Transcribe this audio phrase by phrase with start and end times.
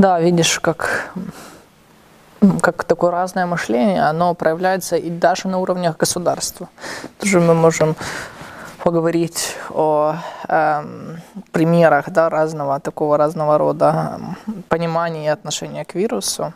[0.00, 1.12] Да, видишь, как,
[2.62, 6.70] как такое разное мышление, оно проявляется и даже на уровнях государства.
[7.18, 7.94] Тоже мы можем
[8.82, 10.14] поговорить о
[10.48, 10.84] э,
[11.52, 14.18] примерах да, разного такого разного рода
[14.70, 16.54] понимания и отношения к вирусу.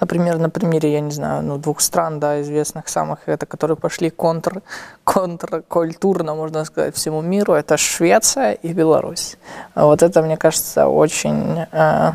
[0.00, 4.10] Например, на примере, я не знаю, ну, двух стран, да, известных самых, это, которые пошли
[4.10, 4.62] контр,
[5.04, 9.36] контркультурно, можно сказать, всему миру, это Швеция и Беларусь.
[9.74, 12.12] Вот это, мне кажется, очень, э,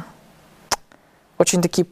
[1.38, 1.86] очень такие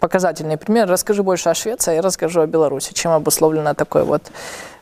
[0.00, 0.92] показательные примеры.
[0.92, 4.30] Расскажи больше о Швеции, я расскажу о Беларуси, чем обусловлено такой вот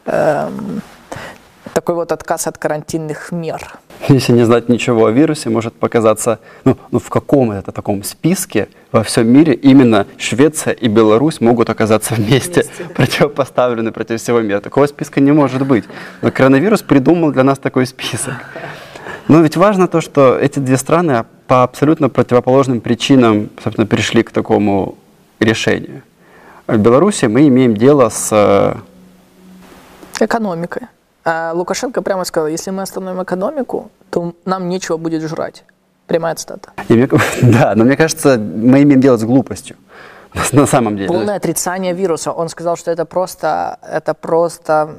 [0.07, 0.51] э,
[1.77, 3.61] такой вот отказ от карантинных мер.
[4.09, 8.69] Если не знать ничего о вирусе, может показаться, ну, ну в каком это таком списке
[8.93, 12.95] во всем мире именно Швеция и Беларусь могут оказаться вместе, вместе да.
[12.95, 14.61] противопоставлены против всего мира.
[14.61, 15.85] Такого списка не может быть.
[16.23, 18.33] Но коронавирус придумал для нас такой список.
[19.29, 24.31] Но ведь важно то, что эти две страны по абсолютно противоположным причинам, собственно, пришли к
[24.31, 24.97] такому
[25.41, 26.01] решению.
[26.67, 28.31] В Беларуси мы имеем дело с...
[28.33, 28.77] Э,
[30.25, 30.87] Экономикой.
[31.29, 35.65] А Лукашенко прямо сказал, если мы остановим экономику, то нам нечего будет жрать.
[36.07, 36.71] Прямая цитата.
[36.89, 37.09] Мне,
[37.43, 39.77] да, но мне кажется, мы имеем дело с глупостью.
[40.53, 41.09] На самом деле.
[41.09, 42.31] Полное отрицание вируса.
[42.31, 44.95] Он сказал, что это просто, это просто,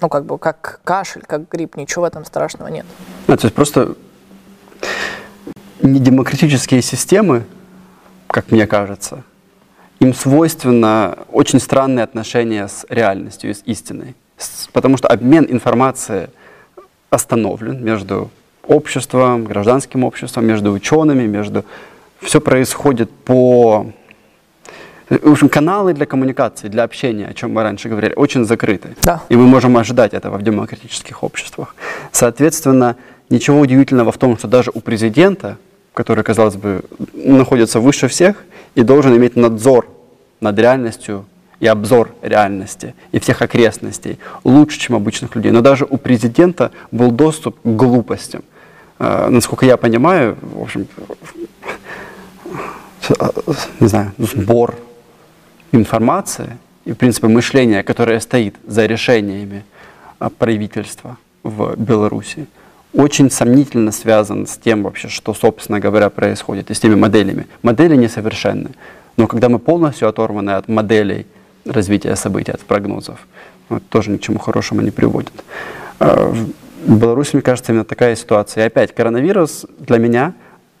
[0.00, 2.86] ну как бы, как кашель, как грипп, ничего в этом страшного нет.
[3.26, 3.94] А, то есть просто
[5.82, 7.44] недемократические системы,
[8.26, 9.22] как мне кажется,
[10.00, 14.16] им свойственно очень странное отношение с реальностью, с истиной
[14.72, 16.28] потому что обмен информацией
[17.10, 18.30] остановлен между
[18.66, 21.64] обществом, гражданским обществом, между учеными, между...
[22.20, 23.86] Все происходит по...
[25.08, 28.96] В общем, каналы для коммуникации, для общения, о чем мы раньше говорили, очень закрыты.
[29.02, 29.22] Да.
[29.28, 31.76] И мы можем ожидать этого в демократических обществах.
[32.10, 32.96] Соответственно,
[33.30, 35.58] ничего удивительного в том, что даже у президента,
[35.94, 36.82] который, казалось бы,
[37.14, 39.86] находится выше всех и должен иметь надзор
[40.40, 41.24] над реальностью
[41.60, 45.52] и обзор реальности и всех окрестностей лучше, чем обычных людей.
[45.52, 48.42] Но даже у президента был доступ к глупостям.
[48.98, 50.86] Э, насколько я понимаю, в общем,
[53.80, 54.74] не знаю, сбор
[55.72, 59.64] информации и, в принципе, мышление, которое стоит за решениями
[60.20, 62.46] э, правительства в Беларуси,
[62.92, 67.46] очень сомнительно связан с тем вообще, что, собственно говоря, происходит, и с теми моделями.
[67.62, 68.70] Модели несовершенны,
[69.16, 71.26] но когда мы полностью оторваны от моделей
[71.66, 73.26] развития событий, от прогнозов.
[73.68, 75.32] Вот, тоже ни к чему хорошему не приводит.
[75.98, 76.32] А,
[76.86, 78.64] в Беларуси, мне кажется, именно такая ситуация.
[78.64, 80.34] И опять, коронавирус для меня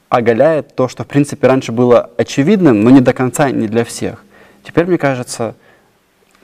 [0.08, 4.24] оголяет то, что, в принципе, раньше было очевидным, но не до конца, не для всех.
[4.62, 5.54] Теперь, мне кажется,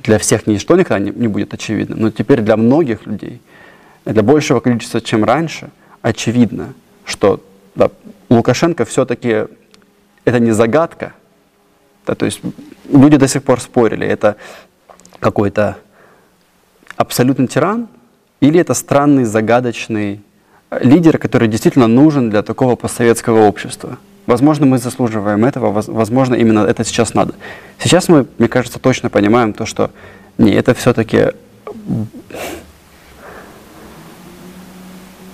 [0.02, 3.40] для всех ничто никогда не, не будет очевидным, но теперь для многих людей,
[4.04, 5.70] для большего количества, чем раньше,
[6.02, 6.74] очевидно,
[7.04, 7.40] что
[7.74, 7.90] да,
[8.28, 9.46] Лукашенко все-таки
[10.24, 11.12] это не загадка,
[12.06, 12.40] да, то есть
[12.90, 14.36] люди до сих пор спорили, это
[15.20, 15.76] какой-то
[16.96, 17.88] абсолютный тиран
[18.40, 20.20] или это странный, загадочный
[20.80, 23.98] лидер, который действительно нужен для такого постсоветского общества.
[24.26, 27.34] Возможно, мы заслуживаем этого, возможно, именно это сейчас надо.
[27.78, 29.90] Сейчас мы, мне кажется, точно понимаем то, что
[30.38, 31.32] не, это все-таки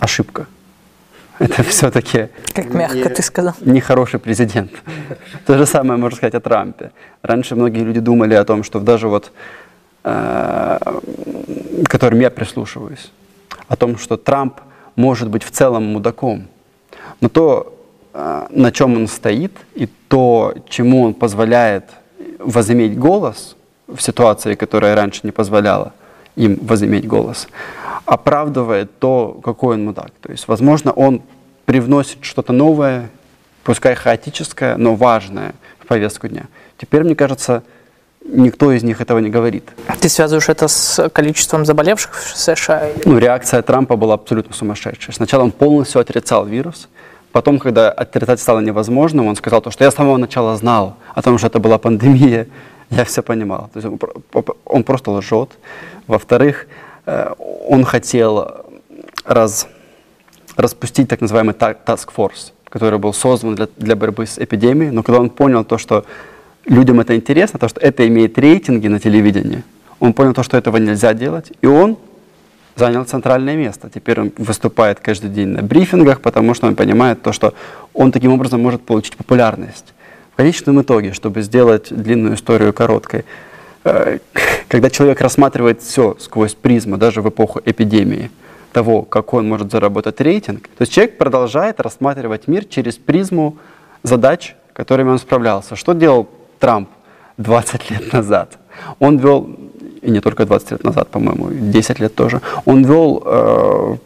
[0.01, 0.47] ошибка.
[1.38, 2.28] Это все-таки...
[2.54, 3.54] Как мягко не, ты сказал.
[3.60, 4.71] Нехороший президент.
[5.47, 6.91] То же самое можно сказать о Трампе.
[7.22, 9.32] Раньше многие люди думали о том, что даже вот,
[10.04, 10.78] э,
[11.84, 13.12] которым я прислушиваюсь,
[13.69, 14.60] о том, что Трамп
[14.97, 16.48] может быть в целом мудаком.
[17.21, 17.78] Но то,
[18.15, 21.84] э, на чем он стоит, и то, чему он позволяет
[22.38, 23.56] возыметь голос
[23.87, 25.93] в ситуации, которая раньше не позволяла
[26.38, 27.49] им возыметь голос,
[28.06, 30.10] оправдывает то, какой он мудак.
[30.22, 31.22] То есть, возможно, он
[31.66, 33.10] привносит что-то новое,
[33.65, 36.44] пускай хаотическое, но важное в повестку дня.
[36.78, 37.62] Теперь, мне кажется,
[38.25, 39.69] никто из них этого не говорит.
[39.87, 42.88] А ты связываешь это с количеством заболевших в США?
[43.04, 45.15] Ну, реакция Трампа была абсолютно сумасшедшая.
[45.15, 46.88] Сначала он полностью отрицал вирус,
[47.32, 51.22] потом, когда отрицать стало невозможным, он сказал то, что я с самого начала знал о
[51.22, 52.47] том, что это была пандемия,
[52.97, 53.71] я все понимал.
[53.73, 54.03] То есть
[54.65, 55.51] он, просто лжет.
[56.07, 56.67] Во-вторых,
[57.09, 57.33] Э,
[57.67, 58.49] он хотел
[59.25, 59.67] раз,
[60.57, 65.21] распустить так называемый task force, который был создан для, для борьбы с эпидемией, но когда
[65.21, 66.05] он понял то, что
[66.67, 69.63] людям это интересно, то, что это имеет рейтинги на телевидении,
[70.01, 71.97] он понял то, что этого нельзя делать, и он
[72.77, 73.89] занял центральное место.
[73.93, 77.55] Теперь он выступает каждый день на брифингах, потому что он понимает то, что
[77.95, 79.95] он таким образом может получить популярность.
[80.39, 83.25] Конечном итоге, чтобы сделать длинную историю короткой,
[83.85, 84.19] Э,
[84.69, 88.31] когда человек рассматривает все сквозь призму, даже в эпоху эпидемии,
[88.73, 93.57] того, какой он может заработать рейтинг, то есть человек продолжает рассматривать мир через призму
[94.03, 95.75] задач, которыми он справлялся.
[95.75, 96.89] Что делал Трамп
[97.39, 98.59] 20 лет назад?
[98.99, 99.49] Он вел,
[100.03, 103.97] и не только 20 лет назад, по-моему, 10 лет тоже, он вел, э,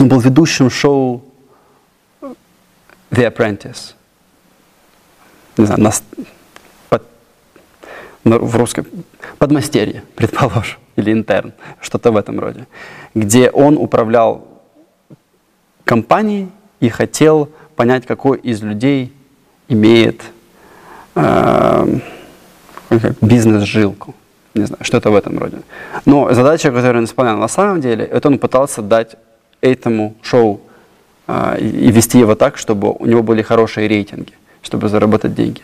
[0.00, 1.22] был ведущим шоу
[3.10, 3.94] The Apprentice.
[5.58, 6.02] Не знаю, нас,
[6.88, 7.02] под,
[8.24, 8.86] в русском
[9.38, 12.66] подмастерье, предположим, или интерн, что-то в этом роде,
[13.14, 14.46] где он управлял
[15.84, 16.48] компанией
[16.80, 19.12] и хотел понять, какой из людей
[19.68, 20.22] имеет
[21.14, 21.98] э,
[23.20, 24.14] бизнес-жилку.
[24.54, 25.58] Не знаю, что-то в этом роде.
[26.04, 29.16] Но задача, которую он исполнял на самом деле, это он пытался дать
[29.60, 30.60] этому шоу
[31.26, 34.32] э, и вести его так, чтобы у него были хорошие рейтинги,
[34.68, 35.62] чтобы заработать деньги.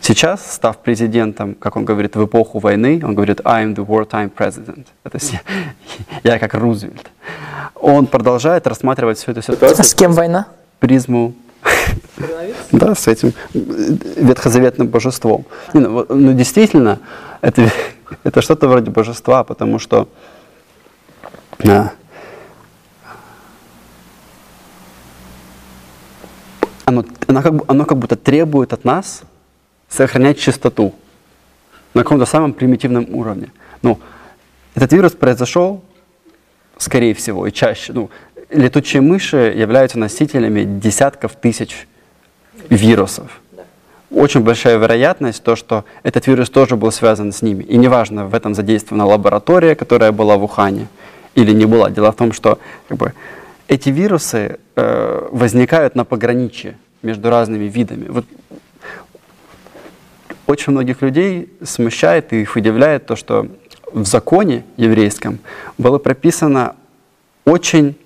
[0.00, 4.30] Сейчас, став президентом, как он говорит, в эпоху войны, он говорит «I am the wartime
[4.36, 4.86] president».
[5.04, 5.40] Это я,
[6.32, 7.10] я как Рузвельт.
[7.74, 9.76] Он продолжает рассматривать всю эту ситуацию.
[9.78, 10.46] А с кем война?
[10.80, 11.34] Призму
[12.72, 15.44] да, с этим ветхозаветным божеством.
[15.74, 16.98] Не, ну, ну, действительно,
[17.40, 17.70] это,
[18.24, 20.08] это что-то вроде божества, потому что
[21.64, 21.90] а,
[27.30, 29.22] оно, как, оно как будто требует от нас
[29.88, 30.94] сохранять чистоту
[31.94, 33.50] на каком-то самом примитивном уровне.
[33.82, 33.98] Ну,
[34.74, 35.82] этот вирус произошел,
[36.78, 37.92] скорее всего, и чаще.
[37.92, 38.10] Ну,
[38.50, 41.86] летучие мыши являются носителями десятков тысяч
[42.68, 43.40] вирусов.
[44.10, 47.62] Очень большая вероятность то, что этот вирус тоже был связан с ними.
[47.62, 50.88] И неважно, в этом задействована лаборатория, которая была в Ухане,
[51.36, 51.90] или не была.
[51.90, 53.12] Дело в том, что как бы,
[53.68, 58.08] эти вирусы э, возникают на пограничье между разными видами.
[58.08, 58.26] Вот
[60.46, 63.46] очень многих людей смущает и их удивляет то, что
[63.92, 65.38] в законе еврейском
[65.78, 66.76] было прописано
[67.44, 67.96] очень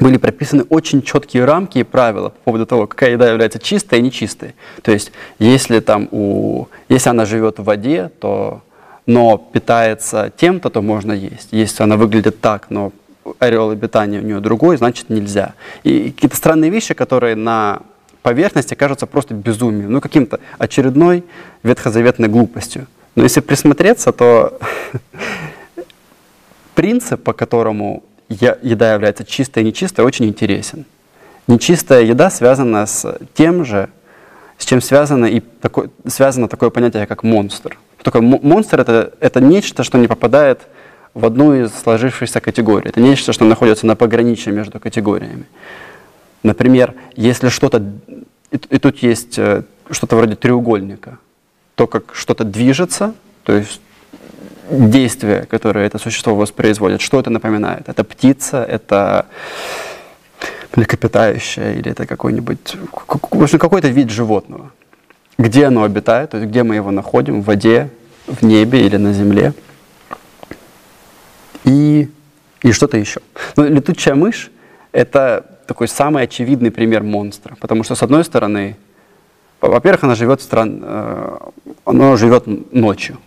[0.00, 4.02] были прописаны очень четкие рамки и правила по поводу того, какая еда является чистой и
[4.02, 4.54] нечистой.
[4.82, 8.62] То есть, если, там у, если она живет в воде, то,
[9.06, 11.48] но питается тем-то, то можно есть.
[11.52, 12.92] Если она выглядит так, но
[13.38, 15.54] ореол обитания у нее другой, значит нельзя.
[15.82, 17.82] И какие-то странные вещи, которые на
[18.22, 21.24] поверхности кажутся просто безумием, ну каким-то очередной
[21.62, 22.86] ветхозаветной глупостью.
[23.14, 24.58] Но если присмотреться, то
[26.74, 30.86] принцип, по которому еда является чистой и нечистой, очень интересен.
[31.46, 33.90] Нечистая еда связана с тем же,
[34.56, 37.78] с чем связано, и такое, связано такое понятие, как монстр.
[38.02, 40.62] Только монстр это, это нечто, что не попадает
[41.14, 42.88] в одну из сложившихся категорий.
[42.88, 45.44] Это нечто, что находится на пограничье между категориями.
[46.42, 47.82] Например, если что-то,
[48.50, 51.18] и, и тут есть э, что-то вроде треугольника,
[51.76, 53.14] то как что-то движется,
[53.44, 53.80] то есть
[54.70, 57.88] действие, которое это существо воспроизводит, что это напоминает?
[57.88, 59.26] Это птица, это
[60.76, 62.76] млекопитающее или это какой-нибудь,
[63.30, 64.72] в общем, какой-то вид животного.
[65.38, 67.90] Где оно обитает, то есть где мы его находим, в воде,
[68.26, 69.52] в небе или на земле.
[71.64, 72.08] И,
[72.62, 73.20] и что-то еще.
[73.56, 74.50] Но летучая мышь—
[74.92, 78.76] это такой самый очевидный пример монстра, потому что, с одной стороны,
[79.60, 81.38] во-первых, она живет, стран, э,
[81.84, 83.18] она живет ночью,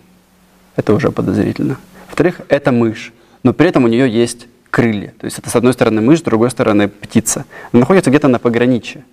[0.76, 1.78] это уже подозрительно.
[2.08, 3.12] Во-вторых, это мышь,
[3.44, 5.14] но при этом у нее есть крылья.
[5.20, 7.46] То есть это с одной стороны мышь, с другой стороны птица.
[7.72, 9.04] Она находится где-то на пограничье.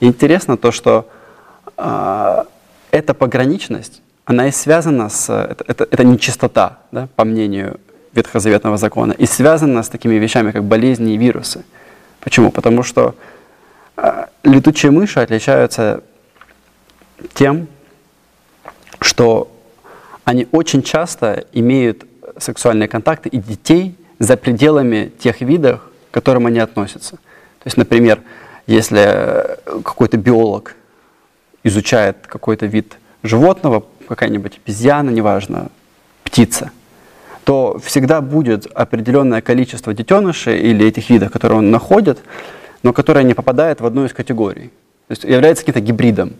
[0.00, 1.08] И интересно то, что
[1.76, 2.44] э,
[2.90, 5.28] эта пограничность, она и связана с...
[5.30, 7.78] Это, это, это нечистота, да, по мнению
[8.14, 11.64] Ветхозаветного закона, и связана с такими вещами, как болезни и вирусы.
[12.20, 12.50] Почему?
[12.50, 13.14] Потому что
[13.96, 16.02] э, летучие мыши отличаются
[17.34, 17.68] тем,
[19.00, 19.50] что
[20.24, 22.04] они очень часто имеют
[22.38, 27.16] сексуальные контакты и детей за пределами тех видов, к которым они относятся.
[27.16, 28.20] То есть, например,
[28.66, 30.76] если какой-то биолог
[31.64, 35.68] изучает какой-то вид животного, какая-нибудь обезьяна, неважно,
[36.24, 36.70] птица,
[37.44, 42.18] то всегда будет определенное количество детенышей или этих видов, которые он находит,
[42.82, 44.70] но которые не попадают в одну из категорий.
[45.08, 46.32] То есть является каким-то гибридом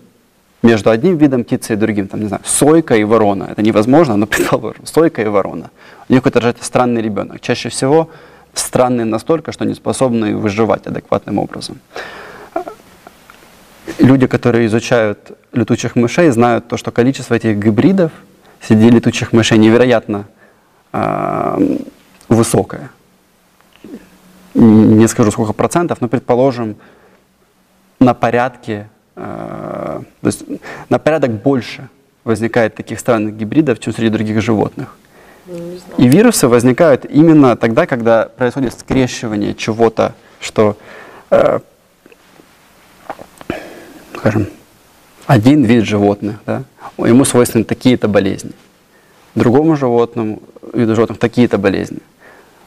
[0.62, 3.48] между одним видом птицы и другим, там, не знаю, сойка и ворона.
[3.50, 5.70] Это невозможно, но предположим, сойка и ворона.
[6.08, 7.40] У них какой-то рождается странный ребенок.
[7.40, 8.08] Чаще всего
[8.54, 11.78] странный настолько, что не способны выживать адекватным образом.
[13.98, 18.12] Люди, которые изучают летучих мышей, знают то, что количество этих гибридов
[18.60, 20.26] среди летучих мышей невероятно
[20.92, 21.78] э,
[22.28, 22.90] высокое.
[24.54, 26.76] Не скажу сколько процентов, но предположим
[27.98, 30.44] на порядке Э, то есть
[30.88, 31.88] на порядок больше
[32.24, 34.96] возникает таких странных гибридов, чем среди других животных.
[35.98, 40.76] И вирусы возникают именно тогда, когда происходит скрещивание чего-то, что,
[41.30, 41.58] э,
[44.16, 44.46] скажем,
[45.26, 46.62] один вид животных, да,
[46.98, 48.52] ему свойственны такие-то болезни,
[49.34, 50.42] другому животному,
[50.78, 51.98] виду животных такие-то болезни.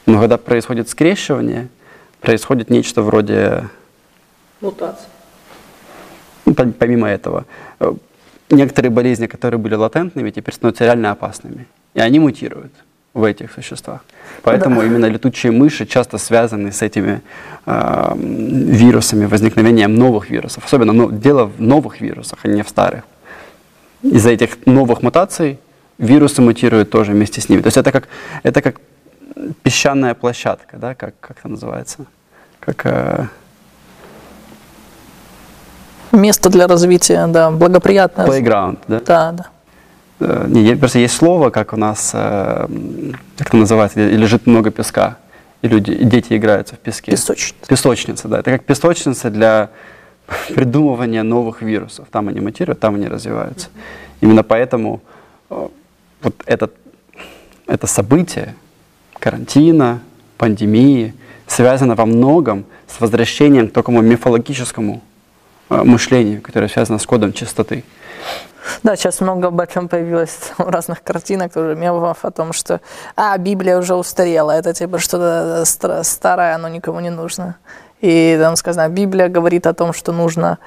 [0.05, 1.67] Но когда происходит скрещивание,
[2.21, 3.69] происходит нечто вроде...
[4.61, 5.07] Мутации.
[6.45, 7.45] Ну, помимо этого,
[7.79, 7.93] э,
[8.49, 11.65] некоторые болезни, которые были латентными, теперь становятся реально опасными.
[11.95, 12.71] И они мутируют
[13.13, 14.01] в этих существах.
[14.43, 14.87] Поэтому да.
[14.87, 17.21] именно летучие мыши часто связаны с этими
[17.65, 20.65] э, вирусами, возникновением новых вирусов.
[20.65, 23.03] Особенно но, дело в новых вирусах, а не в старых.
[24.03, 25.59] Из-за этих новых мутаций
[25.97, 27.61] вирусы мутируют тоже вместе с ними.
[27.61, 28.07] То есть это как,
[28.43, 28.81] это как
[29.63, 32.05] песчаная площадка, да, как, как это называется?
[32.59, 33.27] Как, э,
[36.11, 38.25] Место для развития, да, благоприятное.
[38.25, 38.99] Playground, да?
[39.05, 39.45] Да, да.
[40.19, 42.67] Э, не, просто есть слово, как у нас, э,
[43.37, 45.17] как это называется, лежит много песка,
[45.61, 47.11] и люди, и дети играются в песке.
[47.11, 47.67] Песочница.
[47.67, 48.39] Песочница, да.
[48.39, 49.69] Это как песочница для
[50.55, 52.07] придумывания новых вирусов.
[52.11, 53.67] Там они мутируют, там они развиваются.
[54.21, 55.01] Именно поэтому
[55.49, 55.67] э,
[56.25, 56.73] вот этот,
[57.67, 58.55] это событие
[59.19, 60.01] карантина,
[60.37, 61.13] пандемии
[61.47, 65.01] связано во многом с возвращением к такому мифологическому
[65.69, 67.83] мышлению, которое связано с кодом чистоты.
[68.81, 72.81] Да, сейчас много об этом появилось разных картинок, тоже мемов о том, что
[73.15, 75.63] а, Библия уже устарела, это типа что-то
[76.03, 77.57] старое, оно никому не нужно.
[78.01, 80.57] И там сказано, Библия говорит о том, что нужно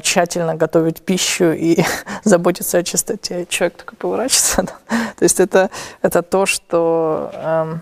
[0.00, 1.84] тщательно готовить пищу и
[2.24, 3.46] заботиться о чистоте.
[3.46, 4.62] Человек такой поворачивается.
[4.88, 5.70] То есть это,
[6.02, 7.80] это то, что эм,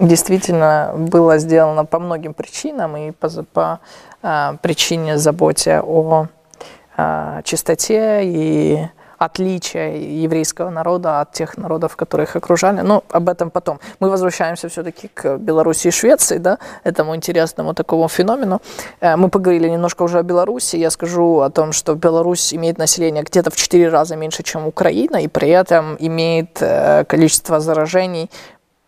[0.00, 3.80] действительно было сделано по многим причинам и по, по
[4.22, 6.26] э, причине заботе о
[6.96, 8.88] э, чистоте и
[9.18, 12.80] отличия еврейского народа от тех народов, которые их окружали.
[12.80, 13.80] Но об этом потом.
[14.00, 18.60] Мы возвращаемся все-таки к Беларуси и Швеции, да, этому интересному такому феномену.
[19.00, 20.76] Э, мы поговорили немножко уже о Беларуси.
[20.76, 25.16] Я скажу о том, что Беларусь имеет население где-то в 4 раза меньше, чем Украина,
[25.16, 28.30] и при этом имеет э, количество заражений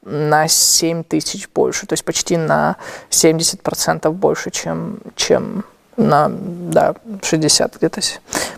[0.02, 2.76] на 7 тысяч больше, то есть почти на
[3.10, 5.64] 70% больше, чем, чем
[5.96, 8.00] на да, 60 где-то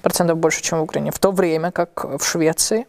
[0.02, 1.10] процентов больше, чем в Украине.
[1.10, 2.86] В то время как в Швеции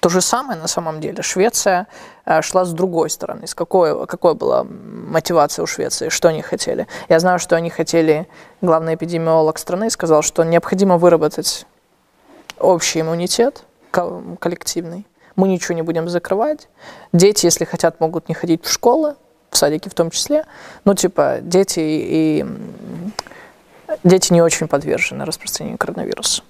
[0.00, 1.22] то же самое на самом деле.
[1.22, 1.86] Швеция
[2.26, 3.46] э, шла с другой стороны.
[3.46, 6.08] С какой, какой была мотивация у Швеции?
[6.08, 6.86] Что они хотели?
[7.08, 8.28] Я знаю, что они хотели,
[8.60, 11.66] главный эпидемиолог страны сказал, что необходимо выработать
[12.58, 15.06] общий иммунитет коллективный.
[15.36, 16.68] Мы ничего не будем закрывать.
[17.12, 19.16] Дети, если хотят, могут не ходить в школы,
[19.50, 20.44] в садики в том числе.
[20.84, 22.46] Ну, типа, дети и
[24.04, 26.42] дети не очень подвержены распространению коронавируса.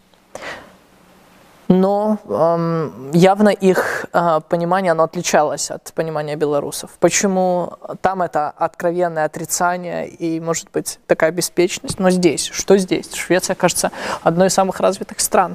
[1.71, 6.91] Но эм, явно их э, понимание, оно отличалось от понимания белорусов.
[6.99, 12.01] Почему там это откровенное отрицание и, может быть, такая беспечность?
[12.01, 13.15] Но здесь, что здесь?
[13.15, 13.93] Швеция, кажется,
[14.25, 15.55] одной из самых развитых стран.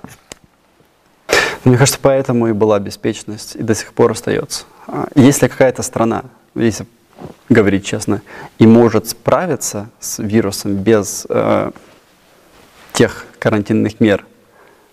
[1.65, 4.63] Мне кажется, поэтому и была беспечность, и до сих пор остается.
[4.87, 6.23] А, если какая-то страна,
[6.53, 6.85] если
[7.49, 8.21] говорить честно,
[8.57, 11.71] и может справиться с вирусом без э,
[12.93, 14.25] тех карантинных мер,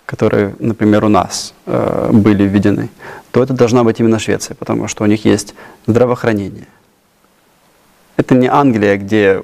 [0.06, 2.90] которые, например, у нас э, были введены,
[3.30, 5.54] то это должна быть именно Швеция, потому что у них есть
[5.86, 6.68] здравоохранение.
[8.16, 9.42] Это не Англия, где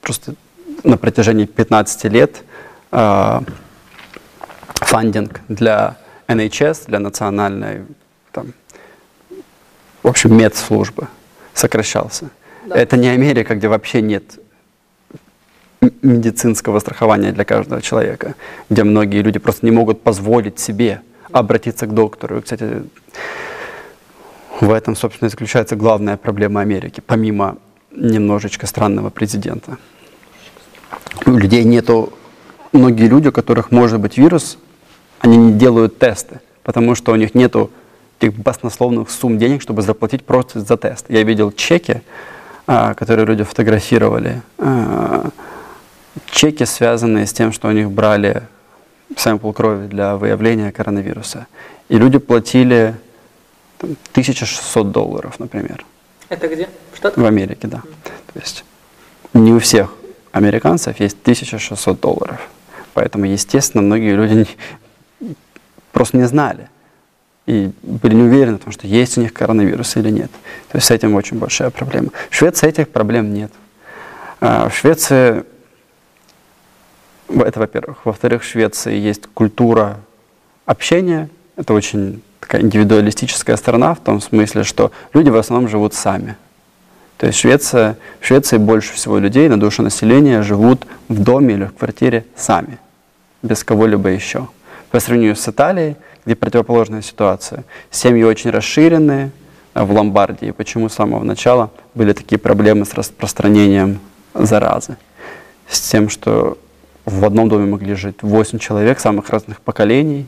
[0.00, 0.34] просто
[0.82, 2.42] на протяжении 15 лет
[2.90, 3.40] э,
[4.74, 5.96] фандинг для
[6.26, 7.84] NHS, для национальной,
[8.32, 8.52] там,
[10.02, 11.08] в общем, медслужбы
[11.54, 12.30] сокращался.
[12.66, 12.76] Да.
[12.76, 14.38] Это не Америка, где вообще нет
[16.02, 18.34] медицинского страхования для каждого человека,
[18.70, 22.38] где многие люди просто не могут позволить себе обратиться к доктору.
[22.38, 22.82] И, кстати,
[24.60, 27.58] в этом, собственно, заключается главная проблема Америки, помимо
[27.90, 29.78] немножечко странного президента.
[31.26, 32.12] У людей нету,
[32.72, 34.58] многие люди, у которых может быть вирус,
[35.18, 37.70] они не делают тесты, потому что у них нету
[38.24, 41.06] этих баснословных сумм денег, чтобы заплатить просто за тест.
[41.08, 42.02] Я видел чеки,
[42.66, 45.28] а, которые люди фотографировали, а,
[46.30, 48.42] чеки, связанные с тем, что у них брали
[49.16, 51.46] сэмпл крови для выявления коронавируса.
[51.88, 52.94] И люди платили
[53.78, 55.84] там, 1600 долларов, например.
[56.28, 56.68] Это где?
[56.92, 57.22] В Штатах?
[57.22, 57.82] В Америке, да.
[58.32, 58.64] То есть
[59.34, 59.92] не у всех
[60.32, 62.48] американцев есть 1600 долларов.
[62.94, 64.46] Поэтому, естественно, многие люди
[65.92, 66.68] просто не знали
[67.46, 70.30] и были не уверены в том, что есть у них коронавирус или нет.
[70.70, 72.08] То есть с этим очень большая проблема.
[72.30, 73.52] В Швеции этих проблем нет.
[74.40, 75.44] А, в Швеции,
[77.28, 78.04] это во-первых.
[78.04, 80.00] Во-вторых, в Швеции есть культура
[80.66, 86.36] общения это очень такая индивидуалистическая страна в том смысле, что люди в основном живут сами.
[87.16, 91.64] То есть Швеция, в Швеции больше всего людей на душу населения живут в доме или
[91.64, 92.78] в квартире сами,
[93.42, 94.48] без кого-либо еще.
[94.90, 97.64] По сравнению с Италией, где противоположная ситуация.
[97.90, 99.30] Семьи очень расширенные
[99.74, 100.50] в Ломбардии.
[100.52, 104.00] Почему с самого начала были такие проблемы с распространением
[104.34, 104.96] заразы?
[105.68, 106.58] С тем, что
[107.04, 110.26] в одном доме могли жить 8 человек самых разных поколений.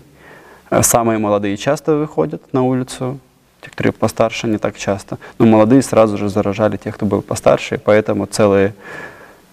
[0.70, 3.18] Э, самые молодые часто выходят на улицу,
[3.62, 5.18] те, которые постарше, не так часто.
[5.38, 8.74] Но молодые сразу же заражали тех, кто был постарше, и поэтому целые,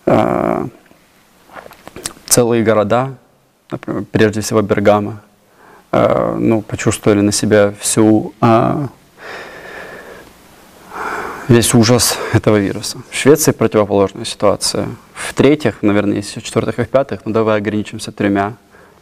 [0.05, 0.67] э,
[2.25, 3.13] целые города,
[3.71, 5.21] например, прежде всего Бергама,
[5.93, 8.88] э, ну, почувствовали на себя всю э,
[11.47, 12.97] весь ужас этого вируса.
[13.09, 14.88] В Швеции противоположная ситуация.
[15.13, 18.53] В-третьих, наверное, есть в-четвертых и в-пятых, но давай ограничимся тремя.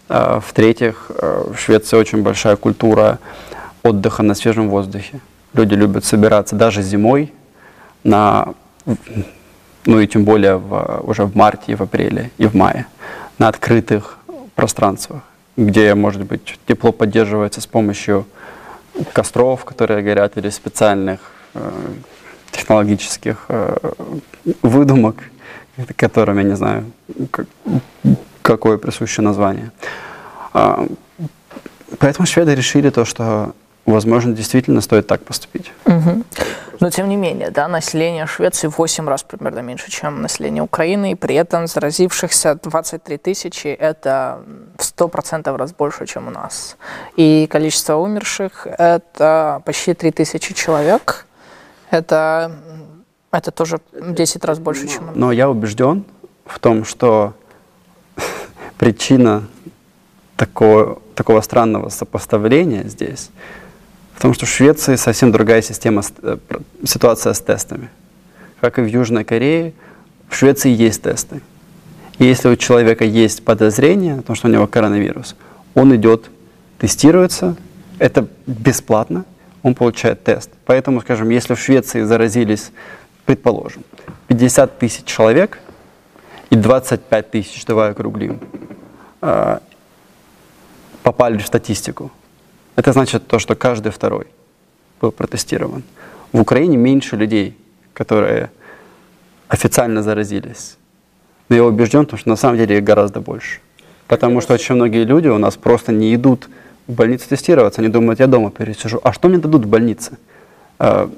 [0.10, 3.20] А, в-третьих, в Швеции очень большая культура
[3.84, 5.20] отдыха на свежем воздухе.
[5.54, 7.34] Люди любят собираться даже зимой
[8.04, 8.54] на,
[9.86, 12.86] ну и тем более в, уже в марте, в апреле, и в мае,
[13.38, 14.18] на открытых
[14.56, 15.22] пространствах,
[15.66, 18.26] где, может быть, тепло поддерживается с помощью
[19.14, 21.20] костров, которые горят, или специальных
[21.54, 21.72] э,
[22.52, 23.78] технологических э,
[24.62, 25.16] выдумок,
[25.96, 26.92] которым я не знаю,
[27.32, 27.48] как,
[28.42, 29.72] какое присуще название.
[30.54, 30.86] А,
[32.00, 33.54] поэтому шведы решили то, что
[33.86, 35.72] возможно, действительно стоит так поступить.
[35.86, 36.24] Угу.
[36.82, 41.12] Но тем не менее, да, население Швеции в 8 раз примерно меньше, чем население Украины,
[41.12, 44.42] и при этом заразившихся 23 тысячи– это
[44.78, 46.78] в 100% раз больше, чем у нас.
[47.18, 51.28] И количество умерших– это почти 3 тысячи человек–
[51.92, 52.52] это,
[53.32, 55.12] это тоже 10 раз больше, чем...
[55.14, 56.04] Но я убежден
[56.46, 57.34] в том, что
[58.80, 59.44] причина
[60.36, 63.30] такого, такого странного сопоставления здесь
[64.22, 66.38] в том, что в Швеции совсем другая система, э,
[66.86, 67.90] ситуация с тестами.
[68.60, 69.74] Как и в Южной Корее,
[70.30, 71.42] в Швеции есть тесты.
[72.20, 75.36] И если у человека есть подозрение о том, что у него коронавирус,
[75.74, 76.30] он идет,
[76.78, 77.56] тестируется,
[77.98, 79.26] это бесплатно,
[79.64, 80.52] он получает тест.
[80.66, 82.72] Поэтому, скажем, если в Швеции заразились,
[83.26, 83.84] предположим,
[84.28, 85.58] 50 тысяч человек
[86.52, 88.40] и 25 тысяч, давай округлим,
[89.20, 89.64] а,
[91.02, 92.12] попали в статистику,
[92.76, 94.28] это значит то, что каждый второй
[95.02, 95.84] был протестирован.
[96.32, 97.58] В Украине меньше людей,
[97.94, 98.52] которые
[99.48, 100.78] официально заразились.
[101.50, 103.60] Но я убежден, что на самом деле их гораздо больше.
[104.08, 106.50] Потому что очень многие люди у нас просто не идут
[106.88, 109.00] в больницу тестироваться, они думают, я дома пересижу.
[109.04, 110.18] А что мне дадут в больнице?
[110.80, 111.10] А,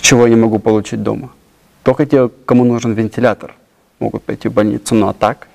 [0.00, 1.30] чего я не могу получить дома?
[1.82, 3.54] Только те, кому нужен вентилятор,
[3.98, 4.94] могут пойти в больницу.
[4.94, 5.48] Ну а так,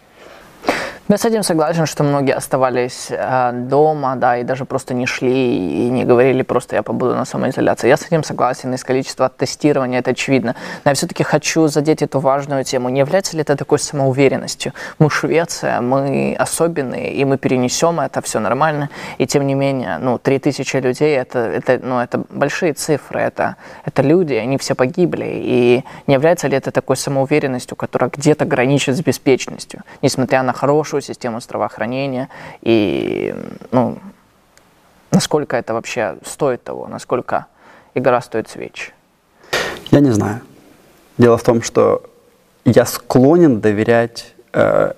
[1.09, 5.87] я с этим согласен, что многие оставались э, дома, да, и даже просто не шли
[5.87, 7.89] и не говорили просто я побуду на самоизоляции.
[7.89, 10.55] Я с этим согласен, из количества тестирования это очевидно.
[10.85, 12.89] Но я все-таки хочу задеть эту важную тему.
[12.89, 14.71] Не является ли это такой самоуверенностью?
[14.97, 18.89] Мы Швеция, мы особенные, и мы перенесем это, все нормально.
[19.17, 24.01] И тем не менее, ну, 3000 людей, это, это, ну, это большие цифры, это, это
[24.01, 25.25] люди, они все погибли.
[25.25, 30.92] И не является ли это такой самоуверенностью, которая где-то граничит с беспечностью, несмотря на хорошую
[30.93, 32.29] хорошую систему здравоохранения
[32.61, 33.33] и
[33.71, 33.97] ну,
[35.11, 37.45] насколько это вообще стоит того, насколько
[37.95, 38.93] игра стоит свеч?
[39.91, 40.41] Я не знаю.
[41.17, 42.01] Дело в том, что
[42.65, 44.93] я склонен доверять э,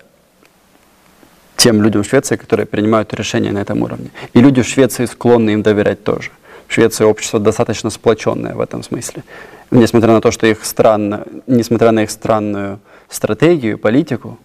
[1.55, 4.09] тем людям в Швеции, которые принимают решения на этом уровне.
[4.33, 6.31] И люди в Швеции склонны им доверять тоже.
[6.67, 9.23] В Швеции общество достаточно сплоченное в этом смысле.
[9.71, 12.79] Несмотря на то, что их странно, несмотря на их странную
[13.09, 14.37] стратегию, политику,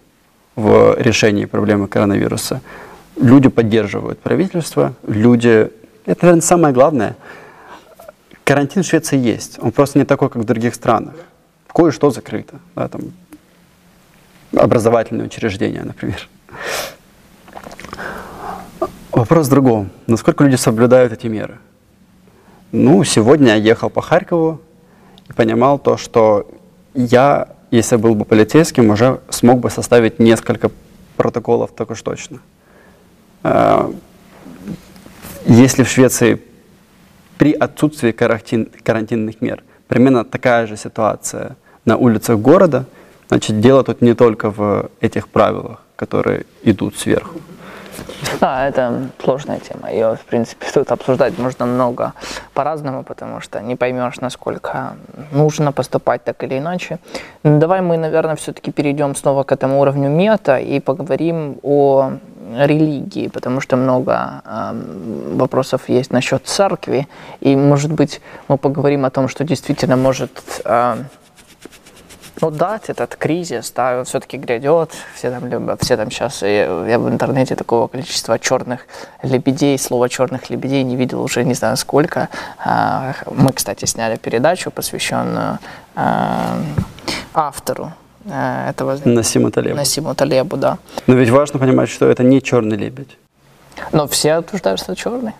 [0.55, 2.61] в решении проблемы коронавируса.
[3.17, 5.69] Люди поддерживают правительство, люди...
[6.05, 7.15] Это, наверное, самое главное.
[8.43, 9.59] Карантин в Швеции есть.
[9.59, 11.13] Он просто не такой, как в других странах.
[11.67, 12.59] Кое-что закрыто.
[12.75, 13.01] Да, там,
[14.55, 16.27] образовательные учреждения, например.
[19.11, 19.89] Вопрос в другом.
[20.07, 21.59] Насколько люди соблюдают эти меры?
[22.71, 24.61] Ну, сегодня я ехал по Харькову
[25.29, 26.49] и понимал то, что
[26.93, 30.69] я если был бы полицейским, уже смог бы составить несколько
[31.15, 32.39] протоколов так уж точно.
[33.43, 33.91] А,
[35.45, 36.41] если в Швеции
[37.37, 41.55] при отсутствии карантин, карантинных мер примерно такая же ситуация
[41.85, 42.85] на улицах города,
[43.29, 47.39] значит, дело тут не только в этих правилах, которые идут сверху.
[48.39, 49.91] Да, это сложная тема.
[49.91, 52.13] Ее, в принципе, тут обсуждать можно много
[52.53, 54.95] по-разному, потому что не поймешь, насколько
[55.31, 56.99] нужно поступать так или иначе.
[57.43, 62.13] Но давай мы, наверное, все-таки перейдем снова к этому уровню мета и поговорим о
[62.57, 64.73] религии, потому что много э,
[65.35, 67.07] вопросов есть насчет церкви,
[67.39, 70.31] и, может быть, мы поговорим о том, что действительно может
[70.65, 70.95] э,
[72.41, 76.99] ну, дать этот кризис, да, все-таки грядет, все там любят, все там сейчас, я, я
[76.99, 78.87] в интернете такого количества черных
[79.23, 82.29] лебедей, слова черных лебедей не видел уже не знаю сколько.
[82.57, 85.59] А, мы, кстати, сняли передачу, посвященную
[85.95, 86.57] а,
[87.33, 87.93] автору
[88.29, 88.97] а, этого.
[89.05, 89.77] Насиму Талебу.
[89.77, 90.77] Насиму Талебу, да.
[91.07, 93.17] Но ведь важно понимать, что это не черный лебедь.
[93.91, 95.33] Но все утверждают, что черный.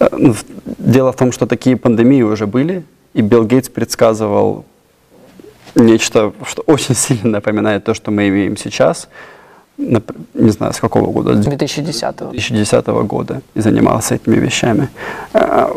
[0.00, 0.34] Э, ну,
[0.78, 2.84] дело в том, что такие пандемии уже были,
[3.14, 4.64] и Билл Гейтс предсказывал
[5.78, 9.08] нечто, что очень сильно напоминает то, что мы имеем сейчас.
[9.76, 11.34] Не знаю, с какого года?
[11.34, 12.16] 2010.
[12.30, 14.88] 2010 года и занимался этими вещами.
[15.32, 15.70] А,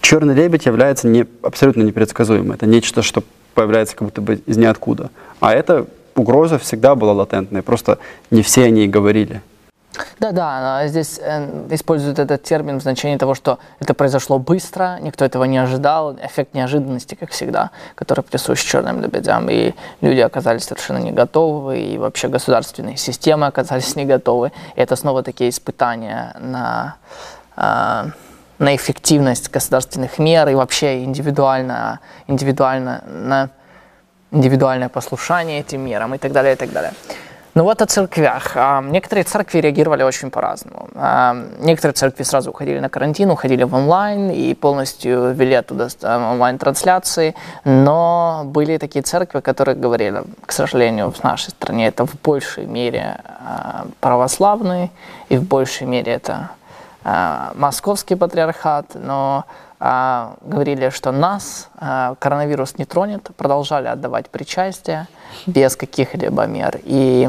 [0.00, 2.52] Черный лебедь является не, абсолютно непредсказуемым.
[2.52, 5.10] Это нечто, что появляется как будто бы из ниоткуда.
[5.40, 7.98] А эта угроза всегда была латентной, просто
[8.30, 9.40] не все о ней говорили.
[10.18, 15.24] Да, да, здесь э, используют этот термин в значении того, что это произошло быстро, никто
[15.24, 20.98] этого не ожидал, эффект неожиданности, как всегда, который присущ черным лебедям, и люди оказались совершенно
[20.98, 24.52] не готовы, и вообще государственные системы оказались не готовы.
[24.76, 26.96] И это снова такие испытания на,
[27.56, 28.10] э,
[28.58, 33.50] на эффективность государственных мер и вообще индивидуально, индивидуально на
[34.34, 36.92] индивидуальное послушание этим мерам и так далее, и так далее.
[37.54, 38.56] Ну вот о церквях.
[38.82, 40.88] Некоторые церкви реагировали очень по-разному.
[41.60, 47.36] Некоторые церкви сразу уходили на карантин, уходили в онлайн и полностью вели оттуда онлайн-трансляции.
[47.64, 53.20] Но были такие церкви, которые говорили, к сожалению, в нашей стране это в большей мере
[54.00, 54.90] православные
[55.28, 56.50] и в большей мере это
[57.04, 59.44] московский патриархат, но
[59.78, 65.06] а, говорили, что нас а, коронавирус не тронет, продолжали отдавать причастие
[65.46, 66.80] без каких-либо мер.
[66.84, 67.28] И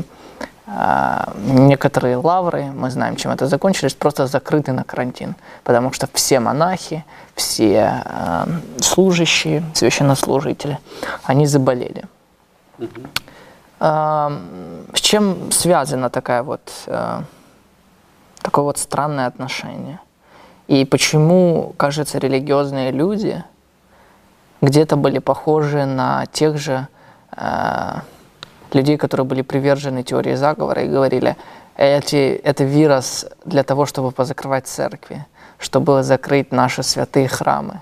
[0.67, 6.39] а, некоторые лавры, мы знаем, чем это закончились, просто закрыты на карантин, потому что все
[6.39, 7.03] монахи,
[7.35, 8.47] все а,
[8.79, 10.79] служащие, священнослужители,
[11.23, 12.05] они заболели.
[13.79, 14.31] А,
[14.93, 17.23] с чем связано такая вот, а,
[18.45, 19.99] такое вот странное отношение?
[20.67, 23.43] И почему, кажется, религиозные люди
[24.61, 26.87] где-то были похожи на тех же
[27.35, 27.95] э,
[28.71, 31.35] людей, которые были привержены теории заговора и говорили,
[31.75, 35.25] эти, это вирус для того, чтобы позакрывать церкви,
[35.59, 37.81] чтобы закрыть наши святые храмы.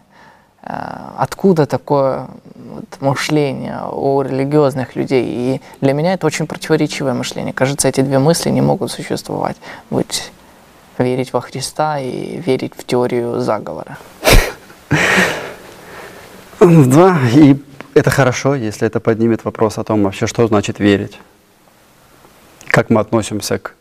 [0.64, 5.26] Э, откуда такое вот, мышление у религиозных людей?
[5.26, 7.54] И для меня это очень противоречивое мышление.
[7.54, 9.58] Кажется, эти две мысли не могут существовать.
[9.90, 10.32] Быть
[10.98, 13.98] верить во Христа и верить в теорию заговора.
[16.60, 17.58] Да, и
[17.94, 21.20] это хорошо, если это поднимет вопрос о том вообще, что значит верить.
[22.68, 23.74] Как мы относимся к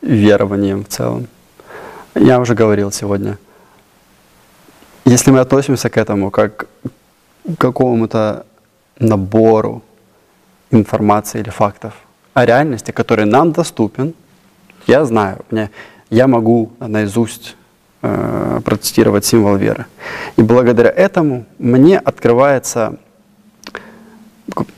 [0.00, 1.26] верованиям в целом.
[2.14, 3.38] Я уже говорил сегодня.
[5.04, 6.66] Если мы относимся к этому как
[7.44, 8.44] к какому-то
[8.98, 9.82] набору
[10.70, 11.94] информации или фактов
[12.34, 14.14] о реальности, который нам доступен,
[14.86, 15.70] я знаю, мне
[16.10, 17.56] я могу наизусть
[18.02, 19.86] э, процитировать символ веры.
[20.36, 22.98] И благодаря этому мне открывается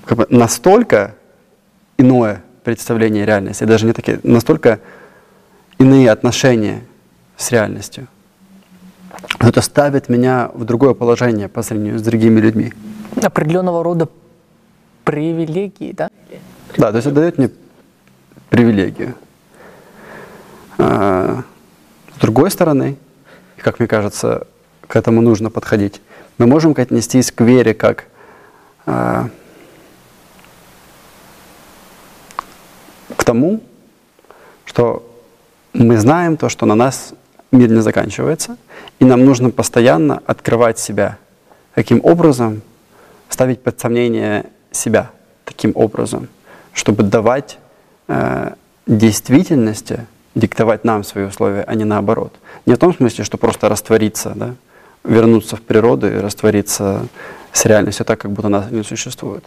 [0.04, 1.14] как бы, настолько
[1.98, 4.80] иное представление реальности, даже не такие, настолько
[5.78, 6.84] иные отношения
[7.36, 8.06] с реальностью.
[9.40, 12.72] Это ставит меня в другое положение по сравнению с другими людьми.
[13.20, 14.08] Определенного рода
[15.04, 16.08] привилегии, да?
[16.76, 17.50] Да, то есть это дает мне
[18.50, 19.14] привилегию.
[20.78, 21.42] А,
[22.16, 22.96] с другой стороны,
[23.58, 24.46] как мне кажется,
[24.87, 26.00] к этому нужно подходить,
[26.38, 28.06] мы можем отнестись к вере как
[28.87, 29.28] а,
[33.16, 33.61] к тому,
[34.64, 35.08] что
[35.72, 37.14] мы знаем то, что на нас
[37.50, 38.56] мир не заканчивается,
[38.98, 41.18] и нам нужно постоянно открывать себя.
[41.74, 42.62] Каким образом
[43.28, 45.11] ставить под сомнение себя
[45.44, 46.28] таким образом,
[46.72, 47.58] чтобы давать
[48.08, 48.54] э,
[48.87, 52.34] действительности диктовать нам свои условия, а не наоборот.
[52.66, 54.54] Не в том смысле, что просто раствориться, да,
[55.04, 57.06] вернуться в природу и раствориться
[57.52, 59.44] с реальностью так, как будто нас не существует.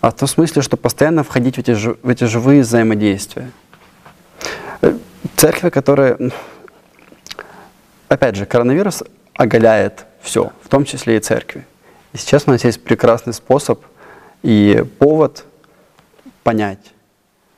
[0.00, 3.50] А в том смысле, что постоянно входить в эти, в эти живые взаимодействия.
[4.80, 4.96] Э,
[5.36, 6.32] церкви, которые...
[8.08, 11.66] Опять же, коронавирус оголяет все, в том числе и церкви.
[12.12, 13.80] И сейчас у нас есть прекрасный способ
[14.42, 15.44] и повод
[16.42, 16.92] понять,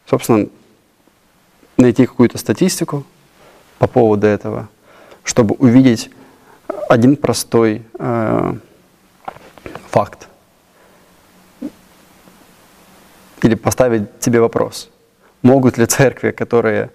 [0.08, 0.48] собственно,
[1.76, 3.04] найти какую-то статистику
[3.78, 4.68] по поводу этого,
[5.24, 6.10] чтобы увидеть
[6.88, 8.54] один простой э,
[9.90, 10.28] факт.
[13.42, 14.90] Или поставить себе вопрос.
[15.42, 16.90] могут ли церкви, которые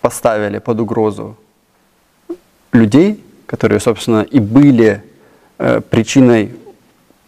[0.00, 1.36] поставили под угрозу
[2.72, 5.02] людей, которые, собственно, и были
[5.58, 6.56] э, причиной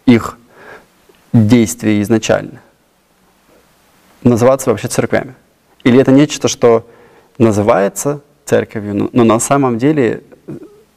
[0.06, 0.38] их
[1.32, 2.60] действий изначально,
[4.22, 5.34] называться вообще церквями?
[5.84, 6.86] Или это нечто, что
[7.38, 10.22] называется церковью, но, на самом деле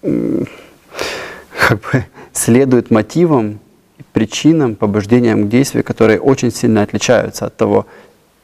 [0.02, 3.60] как бы следует мотивам,
[4.12, 7.88] причинам, побуждениям к действию, которые очень сильно отличаются от того,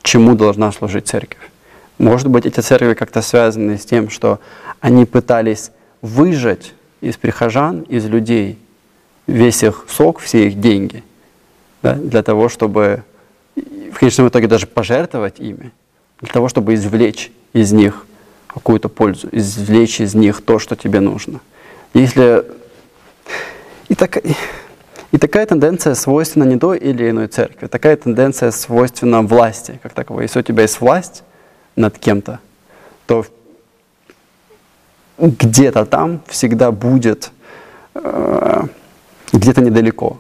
[0.02, 1.50] чему должна служить церковь.
[1.98, 4.40] Может быть, эти церкви как-то связаны с тем, что
[4.80, 5.72] они пытались
[6.02, 8.58] выжать из прихожан, из людей
[9.28, 11.04] весь их сок, все их деньги,
[11.84, 13.04] да, для того, чтобы
[13.56, 15.72] в конечном итоге даже пожертвовать ими,
[16.22, 18.06] для того, чтобы извлечь из них
[18.48, 21.40] какую-то пользу, извлечь из них то, что тебе нужно.
[21.94, 22.44] Если
[23.88, 24.18] и, так,
[25.12, 30.24] и такая тенденция свойственна не той или иной церкви, такая тенденция свойственна власти, как таковой.
[30.24, 31.24] Если у тебя есть власть
[31.76, 32.40] над кем-то,
[33.08, 33.26] то
[35.18, 37.32] где-то там всегда будет,
[37.96, 38.64] э,
[39.34, 40.20] где-то недалеко,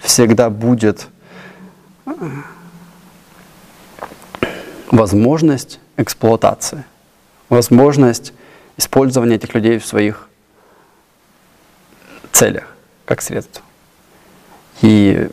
[0.00, 1.08] всегда будет
[2.06, 2.12] э,
[4.92, 6.84] возможность эксплуатации,
[7.48, 8.32] возможность
[8.76, 10.28] использования этих людей в своих
[12.30, 12.64] целях,
[13.04, 13.64] как средство.
[14.82, 15.28] И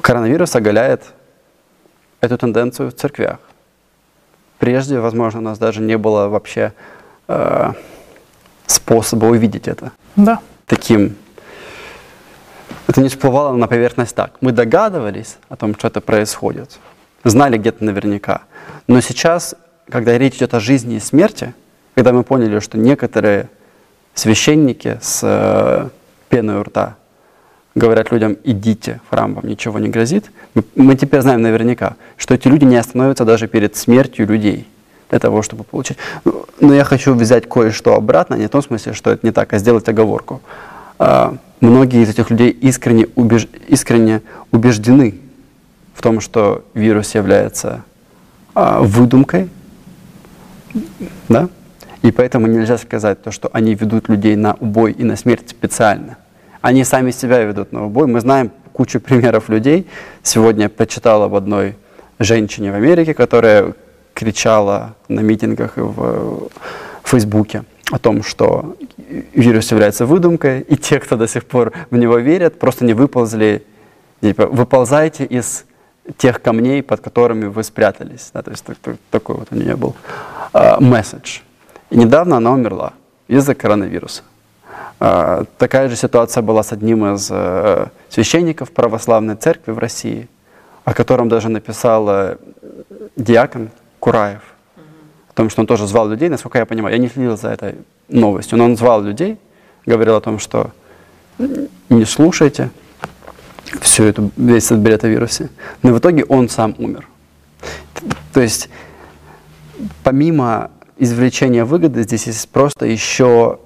[0.00, 1.02] коронавирус оголяет
[2.20, 3.38] эту тенденцию в церквях.
[4.58, 6.72] Прежде, возможно, у нас даже не было вообще
[7.26, 7.72] э,
[8.66, 9.90] способа увидеть это.
[10.14, 10.40] Да.
[10.66, 11.16] Таким.
[12.86, 14.36] Это не всплывало на поверхность так.
[14.40, 16.78] Мы догадывались о том, что это происходит.
[17.24, 18.42] Знали где-то наверняка.
[18.86, 19.54] Но сейчас,
[19.88, 21.54] когда речь идет о жизни и смерти,
[21.94, 23.48] когда мы поняли, что некоторые
[24.14, 25.88] священники с э,
[26.28, 26.96] пеной у рта
[27.74, 30.30] говорят людям, идите в храм, вам ничего не грозит,
[30.74, 34.66] мы, теперь знаем наверняка, что эти люди не остановятся даже перед смертью людей
[35.10, 35.96] для того, чтобы получить.
[36.24, 39.52] Ну, но я хочу взять кое-что обратно, не в том смысле, что это не так,
[39.52, 40.42] а сделать оговорку.
[40.98, 43.46] А, многие из этих людей искренне, убеж...
[43.68, 45.14] искренне убеждены
[46.02, 47.84] в том, что вирус является
[48.56, 49.48] а, выдумкой,
[51.28, 51.48] да?
[52.02, 56.16] И поэтому нельзя сказать то, что они ведут людей на убой и на смерть специально.
[56.60, 58.08] Они сами себя ведут на убой.
[58.08, 59.86] Мы знаем кучу примеров людей.
[60.24, 61.76] Сегодня я прочитал об одной
[62.18, 63.74] женщине в Америке, которая
[64.12, 66.48] кричала на митингах в
[67.04, 67.62] Фейсбуке
[67.92, 68.76] о том, что
[69.34, 73.62] вирус является выдумкой, и те, кто до сих пор в него верят, просто не выползли,
[74.20, 75.64] типа, выползайте из
[76.16, 78.30] тех камней, под которыми вы спрятались.
[78.34, 78.64] Да, то есть
[79.10, 79.94] такой вот у нее был
[80.80, 81.38] месседж.
[81.38, 81.42] Uh,
[81.90, 82.92] и недавно она умерла
[83.28, 84.22] из-за коронавируса.
[84.98, 90.28] Uh, такая же ситуация была с одним из uh, священников православной церкви в России,
[90.84, 92.38] о котором даже написал uh,
[93.16, 94.42] диакон Кураев,
[95.28, 97.76] о том, что он тоже звал людей, насколько я понимаю, я не следил за этой
[98.08, 99.38] новостью, но он звал людей,
[99.86, 100.70] говорил о том, что
[101.88, 102.70] не слушайте,
[103.80, 105.50] всю эту, весь этот бред о вирусе.
[105.82, 107.08] Но в итоге он сам умер.
[108.32, 108.68] То есть,
[110.02, 113.58] помимо извлечения выгоды, здесь есть просто еще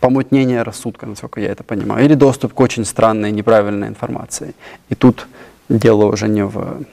[0.00, 4.54] помутнение рассудка, насколько я это понимаю, или доступ к очень странной, неправильной информации.
[4.88, 5.26] И тут
[5.68, 6.84] дело уже не в...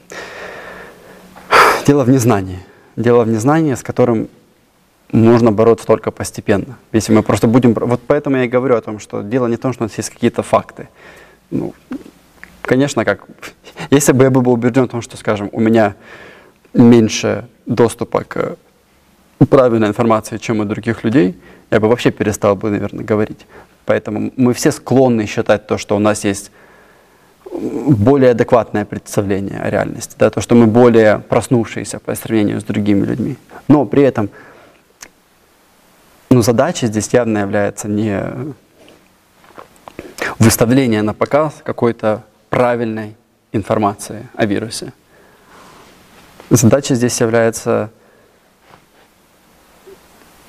[1.86, 2.60] Дело в незнании.
[2.96, 4.30] Дело в незнании, с которым
[5.12, 6.78] можно бороться только постепенно.
[6.94, 7.74] Если мы просто будем...
[7.74, 9.98] Вот поэтому я и говорю о том, что дело не в том, что у нас
[9.98, 10.88] есть какие-то факты
[11.52, 11.74] ну,
[12.62, 13.28] конечно, как,
[13.92, 15.96] если бы я был убежден в том, что, скажем, у меня
[16.74, 18.58] меньше доступа к
[19.50, 21.38] правильной информации, чем у других людей,
[21.70, 23.46] я бы вообще перестал бы, наверное, говорить.
[23.86, 26.52] Поэтому мы все склонны считать то, что у нас есть
[27.52, 33.06] более адекватное представление о реальности, да, то, что мы более проснувшиеся по сравнению с другими
[33.06, 33.36] людьми.
[33.68, 34.30] Но при этом
[36.30, 38.22] ну, задача здесь явно является не
[40.42, 43.16] выставление на показ какой-то правильной
[43.52, 44.92] информации о вирусе.
[46.50, 47.92] Задача здесь является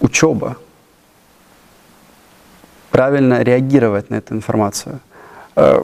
[0.00, 0.56] учеба,
[2.90, 5.00] правильно реагировать на эту информацию.
[5.56, 5.82] Э,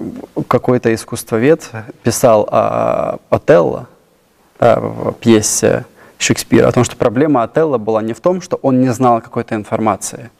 [0.48, 1.70] какой-то искусствовед
[2.02, 3.88] писал о Отелло,
[4.58, 5.84] в пьесе
[6.16, 9.54] Шекспира, о том, что проблема Отелло была не в том, что он не знал какой-то
[9.54, 10.30] информации–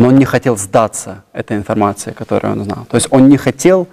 [0.00, 2.86] но он не хотел сдаться этой информации, которую он знал.
[2.88, 3.86] То есть он не хотел,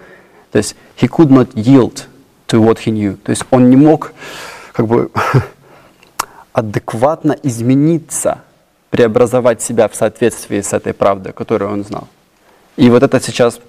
[0.54, 2.06] то есть he could not yield
[2.48, 3.17] to what he knew.
[3.17, 4.13] То есть он не мог
[4.72, 5.12] как бы
[6.54, 8.39] адекватно измениться,
[8.89, 12.08] преобразовать себя в соответствии с этой правдой, которую он знал.
[12.78, 13.60] И вот это сейчас,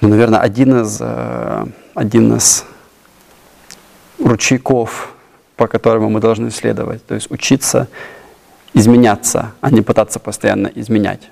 [0.00, 2.64] ну, наверное, один из, э, один из
[4.18, 5.14] ручейков,
[5.56, 7.04] по которым мы должны следовать.
[7.04, 7.88] То есть учиться
[8.74, 11.30] изменяться, а не пытаться постоянно изменять.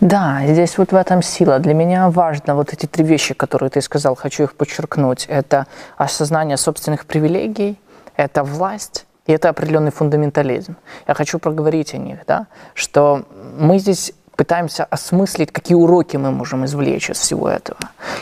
[0.00, 1.58] Да, здесь вот в этом сила.
[1.58, 5.26] Для меня важно вот эти три вещи, которые ты сказал, хочу их подчеркнуть.
[5.28, 5.66] Это
[5.96, 7.78] осознание собственных привилегий,
[8.16, 10.76] это власть и это определенный фундаментализм.
[11.08, 13.24] Я хочу проговорить о них, да, что
[13.58, 17.78] мы здесь пытаемся осмыслить, какие уроки мы можем извлечь из всего этого.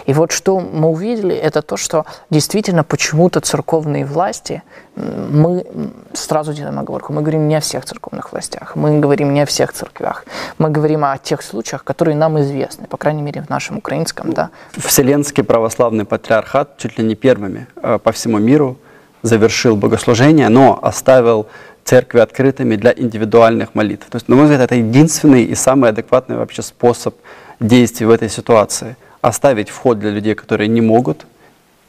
[0.07, 4.63] И вот что мы увидели, это то, что действительно почему-то церковные власти,
[4.97, 5.65] мы
[6.13, 9.73] сразу делаем оговорку, мы говорим не о всех церковных властях, мы говорим не о всех
[9.73, 10.25] церквях,
[10.59, 14.51] мы говорим о тех случаях, которые нам известны, по крайней мере в нашем украинском, да.
[14.73, 18.77] Вселенский православный патриархат чуть ли не первыми э, по всему миру
[19.23, 21.47] завершил богослужение, но оставил
[21.85, 24.07] церкви открытыми для индивидуальных молитв.
[24.09, 27.17] То есть, на мой взгляд, это единственный и самый адекватный вообще способ
[27.61, 28.97] действий в этой ситуации.
[29.21, 31.27] Оставить вход для людей, которые не могут,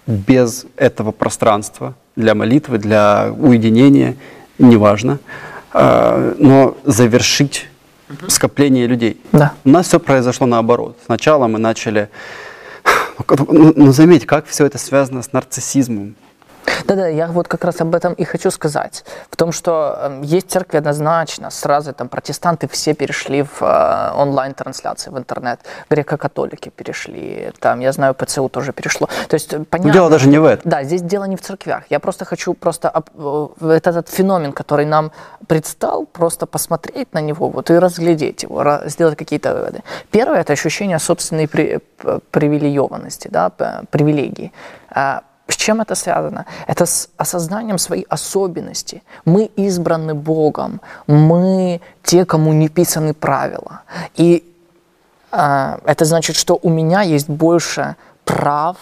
[0.06, 4.15] без этого пространства для молитвы, для уединения,
[4.60, 5.19] неважно,
[5.72, 7.67] а, но завершить
[8.28, 9.19] скопление людей.
[9.32, 9.54] Да.
[9.63, 10.98] У нас все произошло наоборот.
[11.06, 12.10] Сначала мы начали...
[13.28, 16.15] Ну, ну заметь, как все это связано с нарциссизмом,
[16.86, 19.04] да-да, я вот как раз об этом и хочу сказать.
[19.30, 25.10] В том, что э, есть церкви однозначно, сразу там протестанты все перешли в э, онлайн-трансляции
[25.12, 29.08] в интернет, греко-католики перешли, там, я знаю, ПЦУ тоже перешло.
[29.28, 30.69] То есть, э, понятно, дело даже не в этом.
[30.69, 31.84] Да, здесь дело не в церквях.
[31.89, 35.12] Я просто хочу просто э, этот, этот феномен, который нам
[35.47, 39.84] предстал, просто посмотреть на него вот, и разглядеть его, сделать какие-то выводы.
[40.12, 41.80] Первое– это ощущение собственной при,
[42.32, 43.49] привилегированности, да,
[43.89, 44.52] привилегии
[44.89, 46.45] а, с чем это связано?
[46.67, 49.03] Это с осознанием своей особенности.
[49.25, 53.82] Мы избраны Богом, мы те, кому не писаны правила.
[54.15, 54.43] И
[55.32, 58.77] э, это значит, что у меня есть больше прав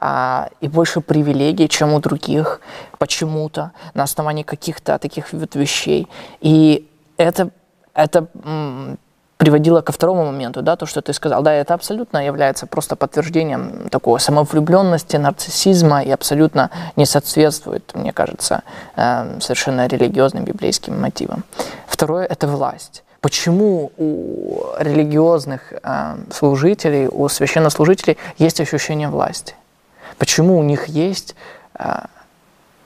[0.00, 2.60] э, и больше привилегий, чем у других
[2.98, 6.06] почему-то, на основании каких-то таких вот вещей.
[6.42, 6.86] И
[7.16, 7.50] это,
[7.94, 8.26] это
[9.44, 11.42] приводило ко второму моменту, да, то, что ты сказал.
[11.42, 18.62] Да, это абсолютно является просто подтверждением такой самовлюбленности, нарциссизма и абсолютно не соответствует, мне кажется,
[18.96, 21.44] э, совершенно религиозным библейским мотивам.
[21.86, 23.04] Второе– это власть.
[23.20, 29.54] Почему у религиозных э, служителей, у священнослужителей есть ощущение власти?
[30.16, 31.34] Почему у них есть
[31.78, 31.84] э,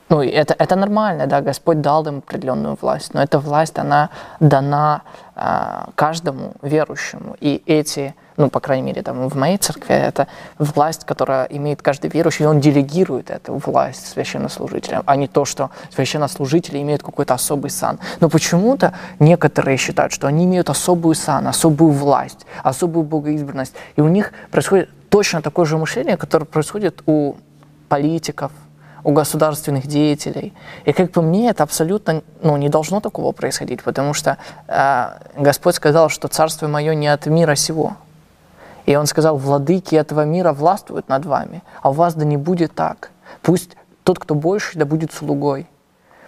[0.08, 4.08] ну, это, это нормально, да, Господь дал им определенную власть, но эта власть, она
[4.40, 5.02] дана
[5.36, 7.36] э, каждому верующему.
[7.40, 10.26] И эти, ну, по крайней мере, там, в моей церкви, это
[10.58, 15.70] власть, которая имеет каждый верующий, и он делегирует эту власть священнослужителям, а не то, что
[15.94, 17.98] священнослужители имеют какой-то особый сан.
[18.20, 24.08] Но почему-то некоторые считают, что они имеют особую сан, особую власть, особую богоизбранность, и у
[24.08, 27.34] них происходит точно такое же мышление, которое происходит у
[27.90, 28.52] политиков,
[29.04, 30.52] у государственных деятелей.
[30.84, 35.74] И как по мне, это абсолютно ну, не должно такого происходить, потому что э, Господь
[35.74, 37.96] сказал, что царство мое не от мира сего.
[38.86, 42.74] И Он сказал, владыки этого мира властвуют над вами, а у вас да не будет
[42.74, 43.10] так.
[43.42, 45.66] Пусть тот, кто больше, да будет слугой.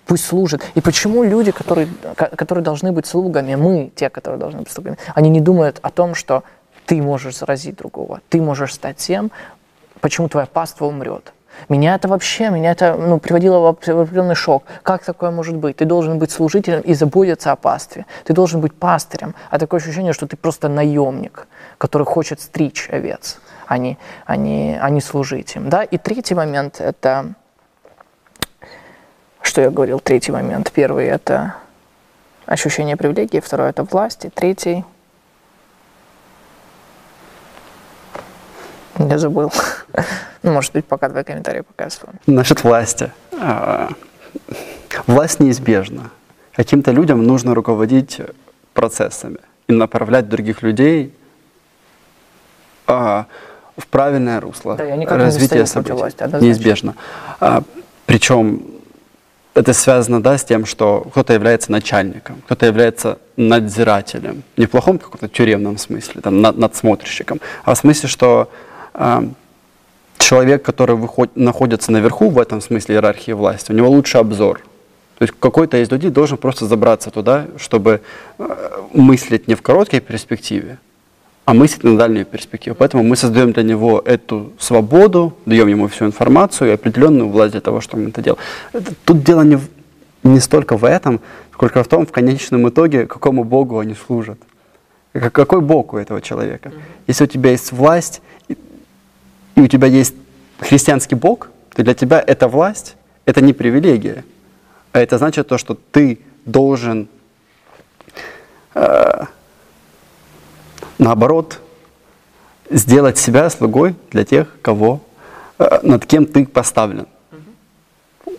[0.07, 0.63] Пусть служит.
[0.75, 5.31] И почему люди, которые, которые должны быть слугами, мы, те, которые должны быть слугами, они
[5.31, 6.43] не думают о том, что
[6.85, 9.31] ты можешь заразить другого, ты можешь стать тем,
[10.01, 11.33] почему твоя паства умрет.
[11.69, 14.65] Меня это вообще, меня это ну, приводило в определенный шок.
[14.83, 15.77] Как такое может быть?
[15.77, 18.07] Ты должен быть служителем и заботиться о пастве.
[18.25, 19.35] Ты должен быть пастырем.
[19.51, 21.47] А такое ощущение, что ты просто наемник,
[21.79, 25.69] который хочет стричь овец, а не, а не, а не служить им.
[25.69, 25.83] Да?
[25.83, 27.35] И третий момент– это…
[29.43, 30.01] Что я говорил?
[30.01, 30.71] Третий момент.
[30.73, 31.55] Первый– это
[32.47, 34.85] ощущение привилегии, второй– это власть, и третий–
[39.09, 39.53] Я забыл.
[40.43, 42.19] Ну, может быть, пока твои комментарии пока я вспомню.
[42.27, 43.11] Насчет власти.
[43.39, 43.91] А,
[45.07, 46.11] власть неизбежна.
[46.55, 48.21] Каким-то людям нужно руководить
[48.73, 51.15] процессами и направлять других людей
[52.87, 53.27] а,
[53.77, 55.93] в правильное русло да, я развития не событий.
[55.93, 56.95] Власти, неизбежно.
[57.39, 57.63] А,
[58.07, 58.63] причем
[59.55, 64.43] это связано да, с тем, что кто-то является начальником, кто-то является надзирателем.
[64.57, 68.51] Не в плохом каком-то тюремном смысле, там, надсмотрщиком, а в смысле, что
[70.19, 74.61] человек, который выходит, находится наверху в этом смысле иерархии власти, у него лучше обзор.
[75.19, 78.01] То есть какой-то из людей должен просто забраться туда, чтобы
[78.39, 78.57] э,
[78.95, 80.79] мыслить не в короткой перспективе,
[81.45, 82.75] а мыслить на дальнюю перспективу.
[82.75, 87.61] Поэтому мы создаем для него эту свободу, даем ему всю информацию и определенную власть для
[87.61, 88.39] того, чтобы он это делал.
[89.05, 89.69] Тут дело не, в,
[90.23, 91.21] не столько в этом,
[91.53, 94.39] сколько в том, в конечном итоге, какому Богу они служат.
[95.13, 96.73] Какой Бог у этого человека?
[97.07, 98.23] Если у тебя есть власть,
[99.57, 100.15] и у тебя есть
[100.59, 104.25] христианский Бог, то для тебя эта власть, это не привилегия,
[104.93, 107.09] а это значит то, что ты должен
[108.75, 109.25] э,
[110.99, 111.61] наоборот
[112.71, 115.01] сделать себя слугой для тех, кого
[115.59, 117.07] э, над кем ты поставлен.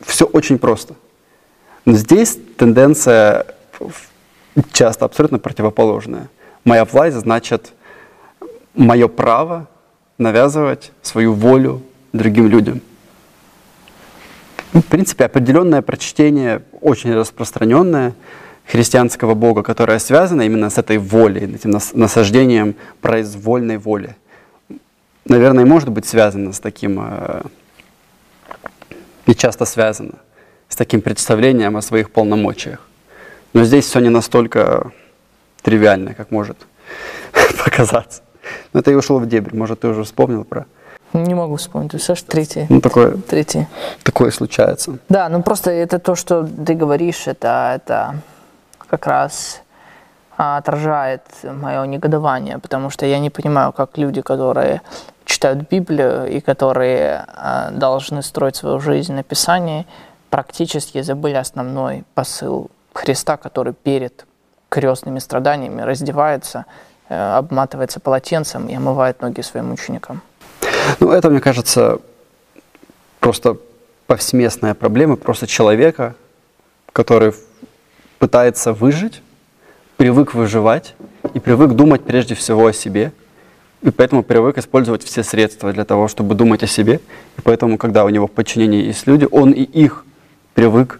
[0.01, 0.95] Все очень просто.
[1.85, 3.45] Но здесь тенденция
[4.71, 6.29] часто абсолютно противоположная.
[6.63, 7.73] Моя власть значит
[8.73, 9.67] мое право
[10.21, 11.81] навязывать свою волю
[12.13, 12.81] другим людям.
[14.73, 18.13] В принципе, определенное прочтение, очень распространенное,
[18.65, 24.15] христианского Бога, которое связано именно с этой волей, этим насаждением произвольной воли.
[25.25, 27.41] Наверное, может быть связано с таким, э,
[29.25, 30.13] и часто связано,
[30.69, 32.87] с таким представлением о своих полномочиях.
[33.53, 34.91] Но здесь все не настолько
[35.61, 36.57] тривиально, как может
[37.65, 38.21] показаться.
[38.73, 39.55] Но это и ушло в дебри.
[39.55, 40.65] Может, ты уже вспомнил про...
[41.13, 41.91] Не могу вспомнить.
[41.91, 42.65] Ты Саш, третий.
[42.69, 43.67] Ну, такое, третий.
[44.03, 44.97] такое случается.
[45.09, 48.15] Да, ну просто это то, что ты говоришь, это, это
[48.87, 49.61] как раз
[50.37, 54.81] а, отражает мое негодование, потому что я не понимаю, как люди, которые
[55.25, 59.85] читают Библию и которые а, должны строить свою жизнь на Писании,
[60.29, 64.25] практически забыли основной посыл Христа, который перед
[64.69, 66.65] крестными страданиями раздевается,
[67.13, 70.21] обматывается полотенцем и омывает ноги своим ученикам.
[70.99, 71.99] Ну, это, мне кажется,
[73.19, 73.57] просто
[74.07, 76.15] повсеместная проблема просто человека,
[76.91, 77.33] который
[78.19, 79.21] пытается выжить,
[79.97, 80.95] привык выживать
[81.33, 83.13] и привык думать прежде всего о себе,
[83.81, 86.99] и поэтому привык использовать все средства для того, чтобы думать о себе.
[87.37, 90.05] И поэтому, когда у него в подчинении есть люди, он и их
[90.53, 90.99] привык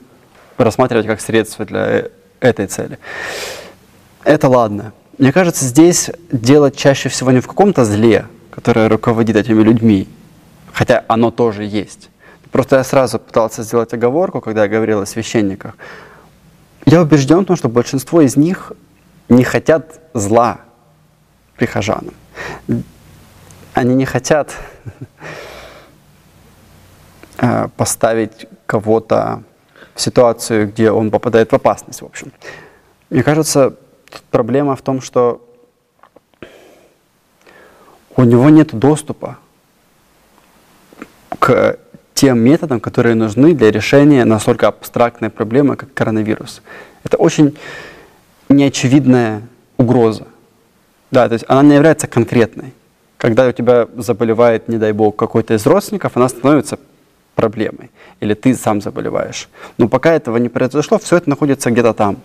[0.58, 2.10] рассматривать как средство для э,
[2.40, 2.98] этой цели.
[4.24, 4.94] Это ладно.
[5.22, 10.08] Мне кажется, здесь дело чаще всего не в каком-то зле, которое руководит этими людьми,
[10.74, 12.10] хотя оно тоже есть.
[12.52, 15.76] Просто я сразу пытался сделать оговорку, когда я говорил о священниках.
[16.88, 18.72] Я убежден в том, что большинство из них
[19.30, 20.62] не хотят зла
[21.56, 22.16] прихожанам.
[23.76, 24.56] Они не хотят
[27.38, 29.44] э, поставить кого-то
[29.94, 32.32] в ситуацию, где он попадает в опасность, в общем.
[33.12, 33.76] Мне кажется,
[34.32, 35.42] проблема в том, что
[38.16, 39.38] у него нет доступа
[41.40, 41.78] к
[42.14, 46.62] тем методам, которые нужны для решения настолько абстрактной проблемы, как коронавирус.
[47.04, 47.58] Это очень
[48.50, 49.42] неочевидная
[49.78, 50.28] угроза.
[51.10, 52.74] Да, то есть она не является конкретной.
[53.18, 56.78] Когда у тебя заболевает, не дай бог, какой-то из родственников, она становится
[57.36, 57.92] проблемой.
[58.20, 59.50] Или ты сам заболеваешь.
[59.78, 62.18] Но пока этого не произошло, все это находится где-то там.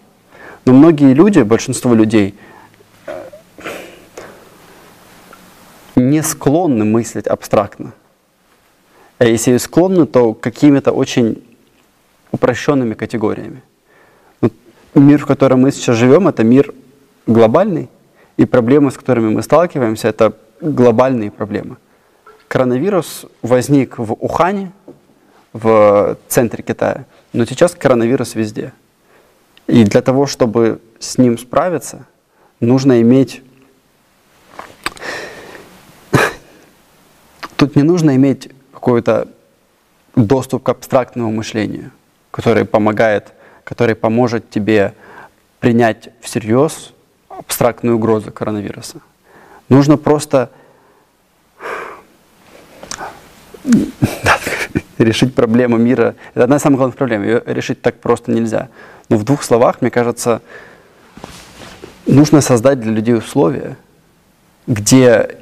[0.67, 2.35] Но многие люди, большинство людей,
[3.07, 3.13] э,
[5.95, 7.93] не склонны мыслить абстрактно.
[9.19, 11.43] А если и склонны, то какими-то очень
[12.33, 13.63] упрощенными категориями.
[14.41, 14.53] Вот
[14.95, 16.75] мир, в котором мы сейчас живем, это мир
[17.27, 17.89] глобальный,
[18.37, 21.77] и проблемы, с которыми мы сталкиваемся, это глобальные проблемы.
[22.49, 24.73] Коронавирус возник в Ухане,
[25.53, 28.73] в центре Китая, но сейчас коронавирус везде.
[29.67, 32.07] И для того, чтобы с ним справиться,
[32.61, 33.43] нужно иметь...
[37.57, 39.29] Тут не нужно иметь какой-то
[40.15, 41.91] доступ к абстрактному мышлению,
[42.31, 43.33] который помогает,
[43.65, 44.95] который поможет тебе
[45.59, 46.93] принять всерьез
[47.29, 49.01] абстрактную угрозу коронавируса.
[49.69, 50.51] Нужно просто
[54.99, 56.15] решить проблему мира.
[56.35, 57.23] Это одна из самых главных проблем.
[57.23, 58.69] Ее решить так просто нельзя.
[59.09, 60.41] Но в двух словах, мне кажется,
[62.07, 63.77] нужно создать для людей условия,
[64.67, 65.37] где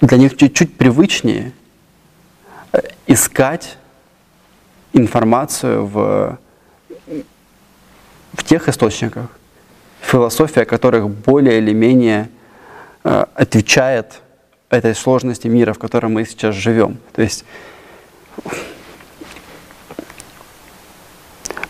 [0.00, 1.52] для них чуть-чуть привычнее
[3.06, 3.76] искать
[4.92, 6.38] информацию в,
[8.32, 9.26] в тех источниках,
[10.00, 12.28] философия которых более или менее
[13.04, 14.20] э, отвечает
[14.70, 16.98] этой сложности мира, в котором мы сейчас живем.
[17.12, 17.44] То есть,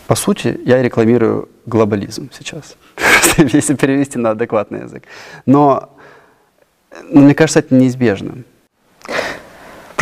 [0.07, 2.75] по сути, я рекламирую глобализм сейчас,
[3.37, 5.03] если перевести на адекватный язык.
[5.45, 5.97] Но,
[7.09, 8.45] но мне кажется, это неизбежным.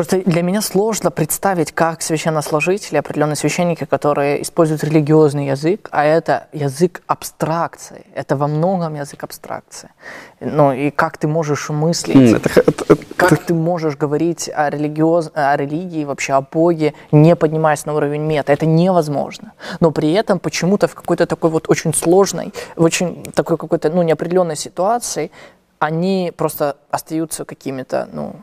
[0.02, 6.48] Просто для меня сложно представить, как священнослужители, определенные священники, которые используют религиозный язык, а это
[6.54, 9.92] язык абстракции, это во многом язык абстракции.
[10.40, 15.30] Ну и как ты можешь мыслить, это, это, это, как ты можешь говорить о, религиоз,
[15.36, 19.52] о религии, вообще о Боге, не поднимаясь на уровень мета, это невозможно.
[19.82, 24.02] Но при этом почему-то в какой-то такой вот очень сложной, в очень такой какой-то ну,
[24.02, 25.30] неопределенной ситуации
[25.78, 28.36] они просто остаются какими-то, ну,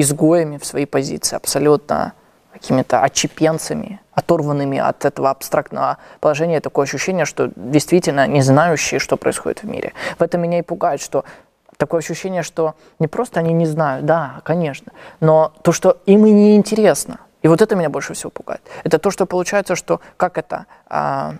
[0.00, 2.12] изгоями в своей позиции, абсолютно
[2.52, 9.62] какими-то отчепенцами, оторванными от этого абстрактного положения, такое ощущение, что действительно не знающие, что происходит
[9.62, 9.92] в мире.
[10.18, 11.24] В этом меня и пугает, что
[11.76, 16.32] такое ощущение, что не просто они не знают, да, конечно, но то, что им и
[16.32, 17.20] не интересно.
[17.42, 18.60] И вот это меня больше всего пугает.
[18.84, 21.34] Это то, что получается, что как это, а,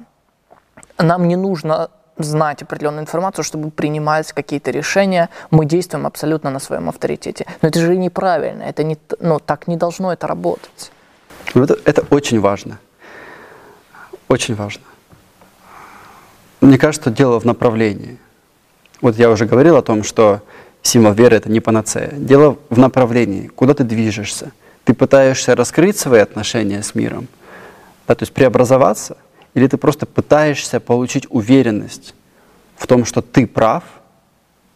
[0.96, 1.90] нам не нужно
[2.24, 7.46] знать определенную информацию, чтобы принимать какие-то решения, мы действуем абсолютно на своем авторитете.
[7.62, 10.92] Но это же неправильно, это не, ну, так не должно это работать.
[11.54, 12.78] Это, это очень важно.
[14.28, 14.82] Очень важно.
[16.60, 18.18] Мне кажется, дело в направлении.
[19.00, 20.40] Вот я уже говорил о том, что
[20.82, 22.10] символ веры— это не панацея.
[22.12, 24.52] Дело в направлении, куда ты движешься.
[24.84, 27.28] Ты пытаешься раскрыть свои отношения с миром,
[28.06, 29.16] да, то есть преобразоваться—
[29.55, 32.14] или ты просто пытаешься получить уверенность
[32.76, 33.84] в том, что ты прав,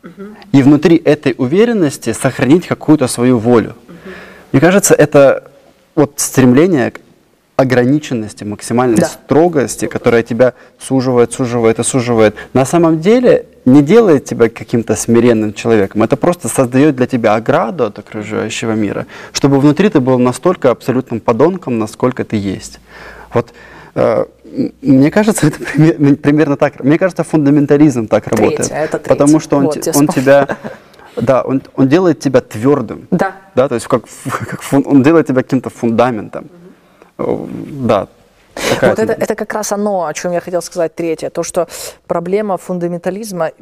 [0.03, 0.37] угу.
[0.53, 3.77] и внутри этой уверенности сохранить какую-то свою волю.
[3.89, 3.97] Угу.
[4.53, 5.51] Мне кажется, это
[5.95, 7.01] вот стремление к
[7.57, 9.07] ограниченности, максимальной да.
[9.07, 15.55] строгости, которая тебя суживает, суживает и суживает, на самом деле не делает тебя каким-то смиренным
[15.55, 16.03] человеком.
[16.03, 21.21] Это просто создает для тебя ограду от окружающего мира, чтобы внутри ты был настолько абсолютным
[21.21, 22.81] подонком, насколько ты есть.
[23.33, 23.53] Вот
[23.95, 24.25] э,
[24.83, 26.83] мне кажется, это примерно так.
[26.83, 28.71] Мне кажется, фундаментализм так третье, работает.
[28.71, 29.09] Это третье.
[29.09, 30.57] Потому что он, вот, он тебя,
[31.17, 33.07] да, он, он делает тебя твердым.
[33.11, 33.37] Да.
[33.55, 36.47] Да, то есть как, как фун, он делает тебя каким-то фундаментом.
[37.19, 37.49] Угу.
[37.87, 38.09] Да,
[38.55, 41.31] Такая вот это, это как раз оно, о чем я хотел сказать третье.
[41.31, 41.69] То, что
[42.07, 43.53] проблема фундаментализма,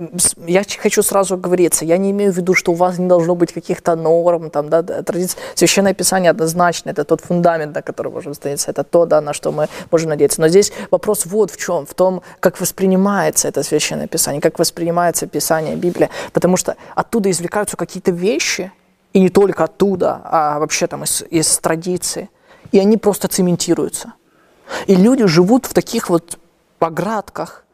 [0.47, 3.53] я хочу сразу говориться, я не имею в виду, что у вас не должно быть
[3.53, 5.39] каких-то норм, там, да, традиций.
[5.55, 9.53] Священное Писание однозначно, это тот фундамент, на который можем стоять, это то, да, на что
[9.53, 10.41] мы можем надеяться.
[10.41, 15.27] Но здесь вопрос вот в чем, в том, как воспринимается это Священное Писание, как воспринимается
[15.27, 18.73] Писание, Библия, потому что оттуда извлекаются какие-то вещи,
[19.13, 22.31] и не только оттуда, а вообще там из, из традиции,
[22.73, 24.15] и они просто цементируются–
[24.87, 26.39] и люди живут в таких вот
[26.79, 27.65] поградках,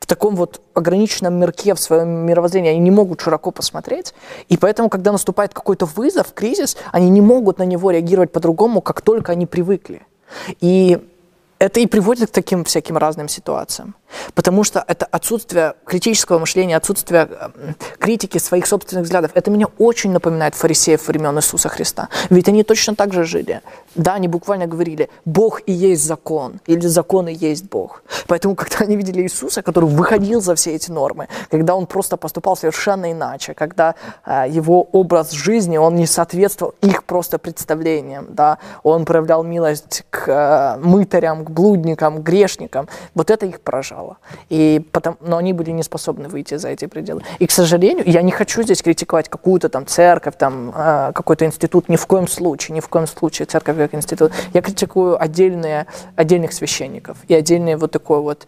[0.00, 4.14] в таком вот ограниченном мирке в своем мировоззрении, они не могут широко посмотреть,
[4.48, 9.02] и поэтому, когда наступает какой-то вызов, кризис, они не могут на него реагировать по-другому, как
[9.02, 10.02] только они привыкли.
[10.60, 10.98] И
[11.58, 13.94] это и приводит к таким всяким разным ситуациям.
[14.34, 17.28] Потому что это отсутствие критического мышления, отсутствие
[17.98, 19.32] критики своих собственных взглядов.
[19.34, 22.08] Это меня очень напоминает фарисеев времен Иисуса Христа.
[22.30, 23.60] Ведь они точно так же жили.
[23.94, 28.02] Да, они буквально говорили, Бог и есть закон, или закон и есть Бог.
[28.26, 32.56] Поэтому, когда они видели Иисуса, который выходил за все эти нормы, когда он просто поступал
[32.56, 33.94] совершенно иначе, когда
[34.24, 40.28] э, его образ жизни, он не соответствовал их просто представлениям, да, он проявлял милость к
[40.28, 43.99] э, мытарям, к блудникам, к грешникам, вот это их поражало.
[44.48, 47.22] И потом, но они были не способны выйти за эти пределы.
[47.38, 51.88] И, к сожалению, я не хочу здесь критиковать какую-то там церковь, там, э, какой-то институт,
[51.88, 54.32] ни в коем случае, ни в коем случае церковь как институт.
[54.54, 55.86] Я критикую отдельные,
[56.16, 58.46] отдельных священников и отдельный вот такой вот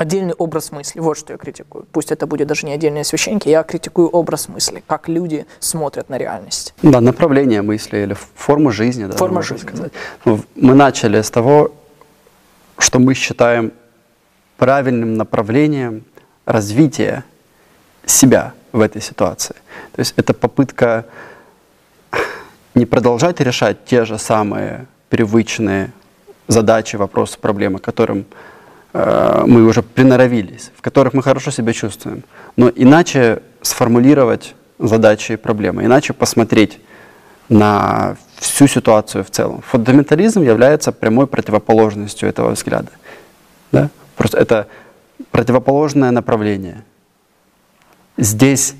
[0.00, 1.00] отдельный образ мысли.
[1.00, 1.84] Вот что я критикую.
[1.92, 6.16] Пусть это будет даже не отдельные священники, я критикую образ мысли, как люди смотрят на
[6.18, 6.74] реальность.
[6.82, 9.04] Да, направление мысли или форму жизни.
[9.04, 9.66] Да, Форма жизни.
[9.66, 9.92] Сказать.
[10.24, 11.70] Ну, мы начали с того,
[12.80, 13.72] что мы считаем
[14.56, 16.04] правильным направлением
[16.44, 17.24] развития
[18.04, 19.54] себя в этой ситуации.
[19.92, 21.06] То есть это попытка
[22.74, 25.92] не продолжать решать те же самые привычные
[26.48, 28.26] задачи, вопросы, проблемы, которым
[28.92, 32.24] э, мы уже приноровились, в которых мы хорошо себя чувствуем,
[32.56, 36.80] но иначе сформулировать задачи и проблемы, иначе посмотреть
[37.48, 39.60] на всю ситуацию в целом.
[39.60, 42.90] Фундаментализм является прямой противоположностью этого взгляда.
[43.70, 43.90] Да?
[44.16, 44.66] Просто это
[45.30, 46.82] противоположное направление.
[48.16, 48.74] Здесь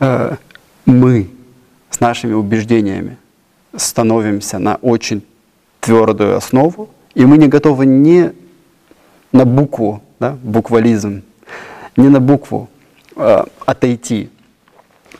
[0.00, 0.36] э,
[0.84, 1.30] мы
[1.90, 3.16] с нашими убеждениями
[3.76, 5.24] становимся на очень
[5.80, 8.32] твердую основу, и мы не готовы ни
[9.32, 11.22] на букву, да, буквализм,
[11.96, 12.68] не на букву
[13.14, 14.30] э, отойти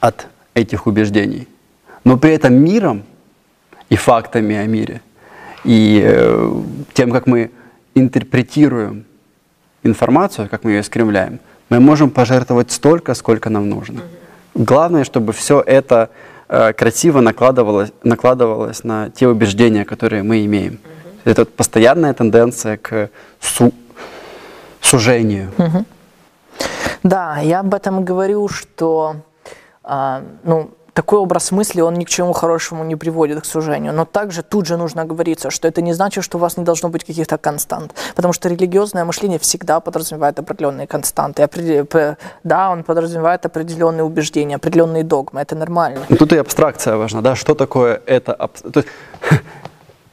[0.01, 1.47] от этих убеждений,
[2.05, 3.05] но при этом миром
[3.89, 5.01] и фактами о мире,
[5.65, 6.63] и э,
[6.93, 7.51] тем, как мы
[7.95, 9.05] интерпретируем
[9.83, 14.03] информацию, как мы ее искривляем, мы можем пожертвовать столько, сколько нам нужно.
[14.55, 16.11] Главное, чтобы все это
[16.49, 20.79] Э, красиво накладывалось, накладывалось на те убеждения, которые мы имеем.
[21.25, 23.11] Это вот постоянная тенденция к
[23.41, 23.73] су
[24.81, 25.51] сужению.
[27.03, 29.17] Да, я об этом говорю, что
[29.83, 33.93] а, ну, такой образ мысли, он ни к чему хорошему не приводит, к сужению.
[33.93, 36.89] Но также тут же нужно говориться, что это не значит, что у вас не должно
[36.89, 37.95] быть каких-то констант.
[38.15, 41.47] Потому что религиозное мышление всегда подразумевает определенные константы.
[42.45, 45.43] Да, он подразумевает определенные убеждения, определенные догмы.
[45.43, 46.01] Это нормально.
[46.19, 48.33] Тут и абстракция важна, да, что такое это...
[48.73, 48.89] То есть,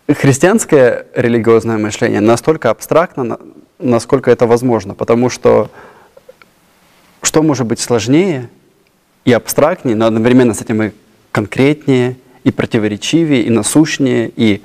[0.19, 3.37] христианское религиозное мышление настолько абстрактно,
[3.79, 5.69] насколько это возможно, потому что
[7.21, 8.49] что может быть сложнее
[9.25, 10.91] и абстрактнее, но одновременно с этим и
[11.31, 14.61] конкретнее, и противоречивее, и насущнее, и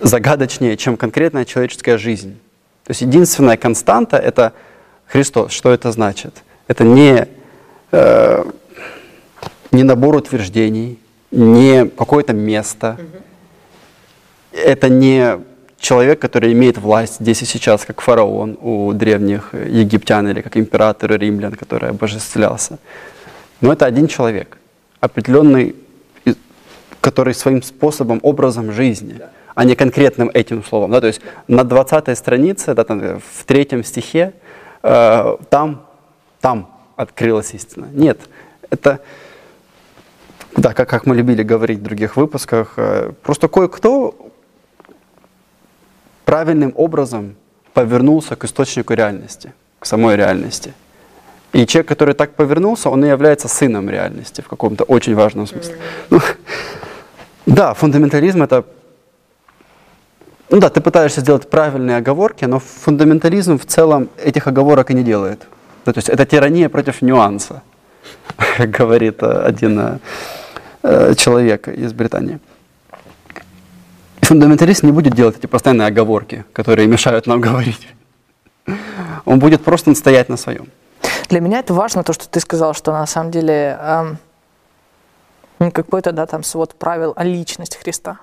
[0.00, 2.38] загадочнее, чем конкретная человеческая жизнь.
[2.84, 4.52] То есть единственная константа— это
[5.06, 5.52] Христос.
[5.52, 6.42] Что это значит?
[6.68, 7.28] Это не,
[7.92, 8.44] э,
[9.72, 10.98] не набор утверждений,
[11.30, 12.98] не какое-то место,
[14.52, 15.38] это не
[15.78, 21.18] человек, который имеет власть здесь и сейчас, как фараон у древних египтян или как император
[21.18, 22.78] римлян, который обожествлялся.
[23.60, 24.58] Но это один человек,
[25.00, 25.76] определенный,
[27.00, 29.20] который своим способом, образом жизни,
[29.54, 30.90] а не конкретным этим словом.
[30.90, 31.00] Да?
[31.00, 34.34] То есть на 20 странице, да, там, в третьем стихе,
[34.82, 35.86] э, там,
[36.40, 37.88] там открылась истина.
[37.92, 38.18] Нет,
[38.68, 39.00] это,
[40.56, 44.14] да, как, как мы любили говорить в других выпусках, э, просто кое-кто
[46.26, 47.36] правильным образом
[47.72, 50.74] повернулся к источнику реальности, к самой реальности.
[51.56, 55.78] И человек, который так повернулся, он и является сыном реальности в каком-то очень важном смысле.
[56.10, 56.20] Ну,
[57.46, 58.66] да, фундаментализм это...
[60.50, 65.02] Ну да, ты пытаешься сделать правильные оговорки, но фундаментализм в целом этих оговорок и не
[65.02, 65.46] делает.
[65.86, 67.62] Да, то есть это тирания против нюанса,
[68.58, 69.98] как говорит э, один
[70.82, 72.38] э, человек из Британии.
[74.20, 77.88] Фундаменталист не будет делать эти постоянные оговорки, которые мешают нам говорить.
[79.24, 80.66] Он будет просто стоять на своем.
[81.28, 84.18] Для меня это важно, то, что ты сказал, что на самом деле эм,
[85.58, 88.18] ну, какой-то да, там свод правил о личности Христа.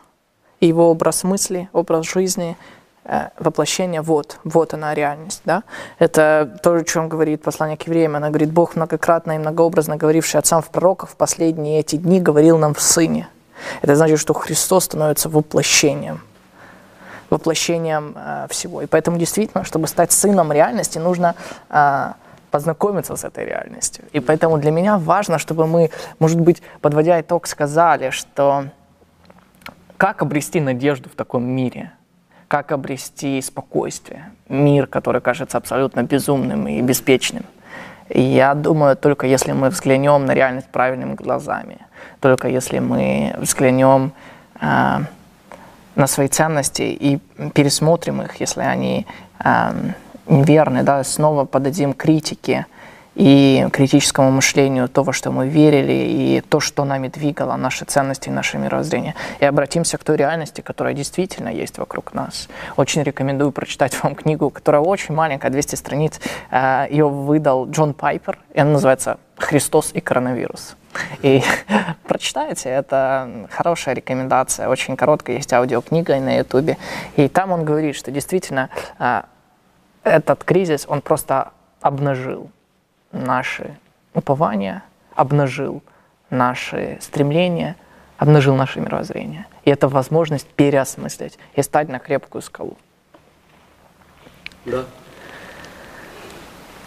[0.59, 2.55] И его образ мысли, образ жизни,
[3.03, 5.41] э, воплощение, вот, вот она реальность.
[5.43, 5.63] Да?
[5.99, 8.15] Это то, о чем говорит послание к евреям.
[8.15, 12.57] Она говорит, Бог многократно и многообразно говоривший отцам в пророках в последние эти дни говорил
[12.57, 13.27] нам в Сыне.
[13.81, 16.21] Это значит, что Христос становится воплощением
[17.29, 18.83] воплощением э, всего.
[18.83, 21.33] И поэтому действительно, чтобы стать сыном реальности, нужно
[21.71, 22.11] э,
[22.53, 24.03] познакомиться с этой реальностью.
[24.13, 25.89] И поэтому для меня важно, чтобы мы,
[26.19, 28.65] может быть, подводя итог, сказали, что
[29.97, 31.91] как обрести надежду в таком мире,
[32.47, 37.43] как обрести спокойствие, мир, который кажется абсолютно безумным и беспечным.
[38.09, 41.77] И я думаю, только если мы взглянем на реальность правильными глазами,
[42.19, 44.11] только если мы взглянем
[44.61, 44.99] э,
[45.95, 47.17] на свои ценности и
[47.55, 49.07] пересмотрим их, если они
[49.43, 49.93] э,
[50.28, 52.65] неверны, да, снова подадим критике
[53.15, 58.32] и критическому мышлению того, что мы верили, и то, что нами двигало, наши ценности и
[58.32, 59.15] наше мировоззрение.
[59.39, 62.47] И обратимся к той реальности, которая действительно есть вокруг нас.
[62.76, 66.19] Очень рекомендую прочитать вам книгу, которая очень маленькая, 200 страниц.
[66.49, 70.76] Э, Ее выдал Джон Пайпер, и она называется «Христос и коронавирус».
[71.21, 71.43] И
[72.07, 76.78] прочитайте, это хорошая рекомендация, очень короткая, есть аудиокнига на ютубе.
[77.15, 78.69] И там он говорит, что действительно
[78.99, 79.21] э,
[80.03, 81.51] этот кризис, он просто
[81.81, 82.49] обнажил
[83.11, 83.77] наши
[84.13, 84.83] упования,
[85.15, 85.83] обнажил
[86.29, 87.75] наши стремления,
[88.17, 89.45] обнажил наше мировоззрение.
[89.65, 92.77] И это возможность переосмыслить и стать на крепкую скалу.
[94.65, 94.85] Да.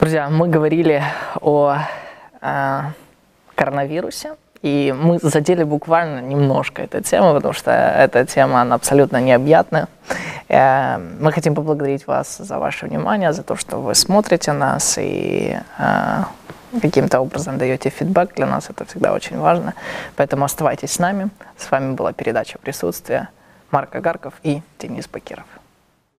[0.01, 1.03] Друзья, мы говорили
[1.41, 1.79] о
[2.41, 2.81] э,
[3.55, 9.89] коронавирусе, и мы задели буквально немножко эту тему, потому что эта тема, она абсолютно необъятная.
[10.49, 15.59] Э, мы хотим поблагодарить вас за ваше внимание, за то, что вы смотрите нас и
[15.79, 16.23] э,
[16.81, 18.35] каким-то образом даете фидбэк.
[18.35, 19.75] Для нас это всегда очень важно.
[20.17, 21.31] Поэтому оставайтесь с нами.
[21.57, 23.29] С вами была передача «Присутствие».
[23.71, 25.47] Марк Агарков и Денис Бакиров.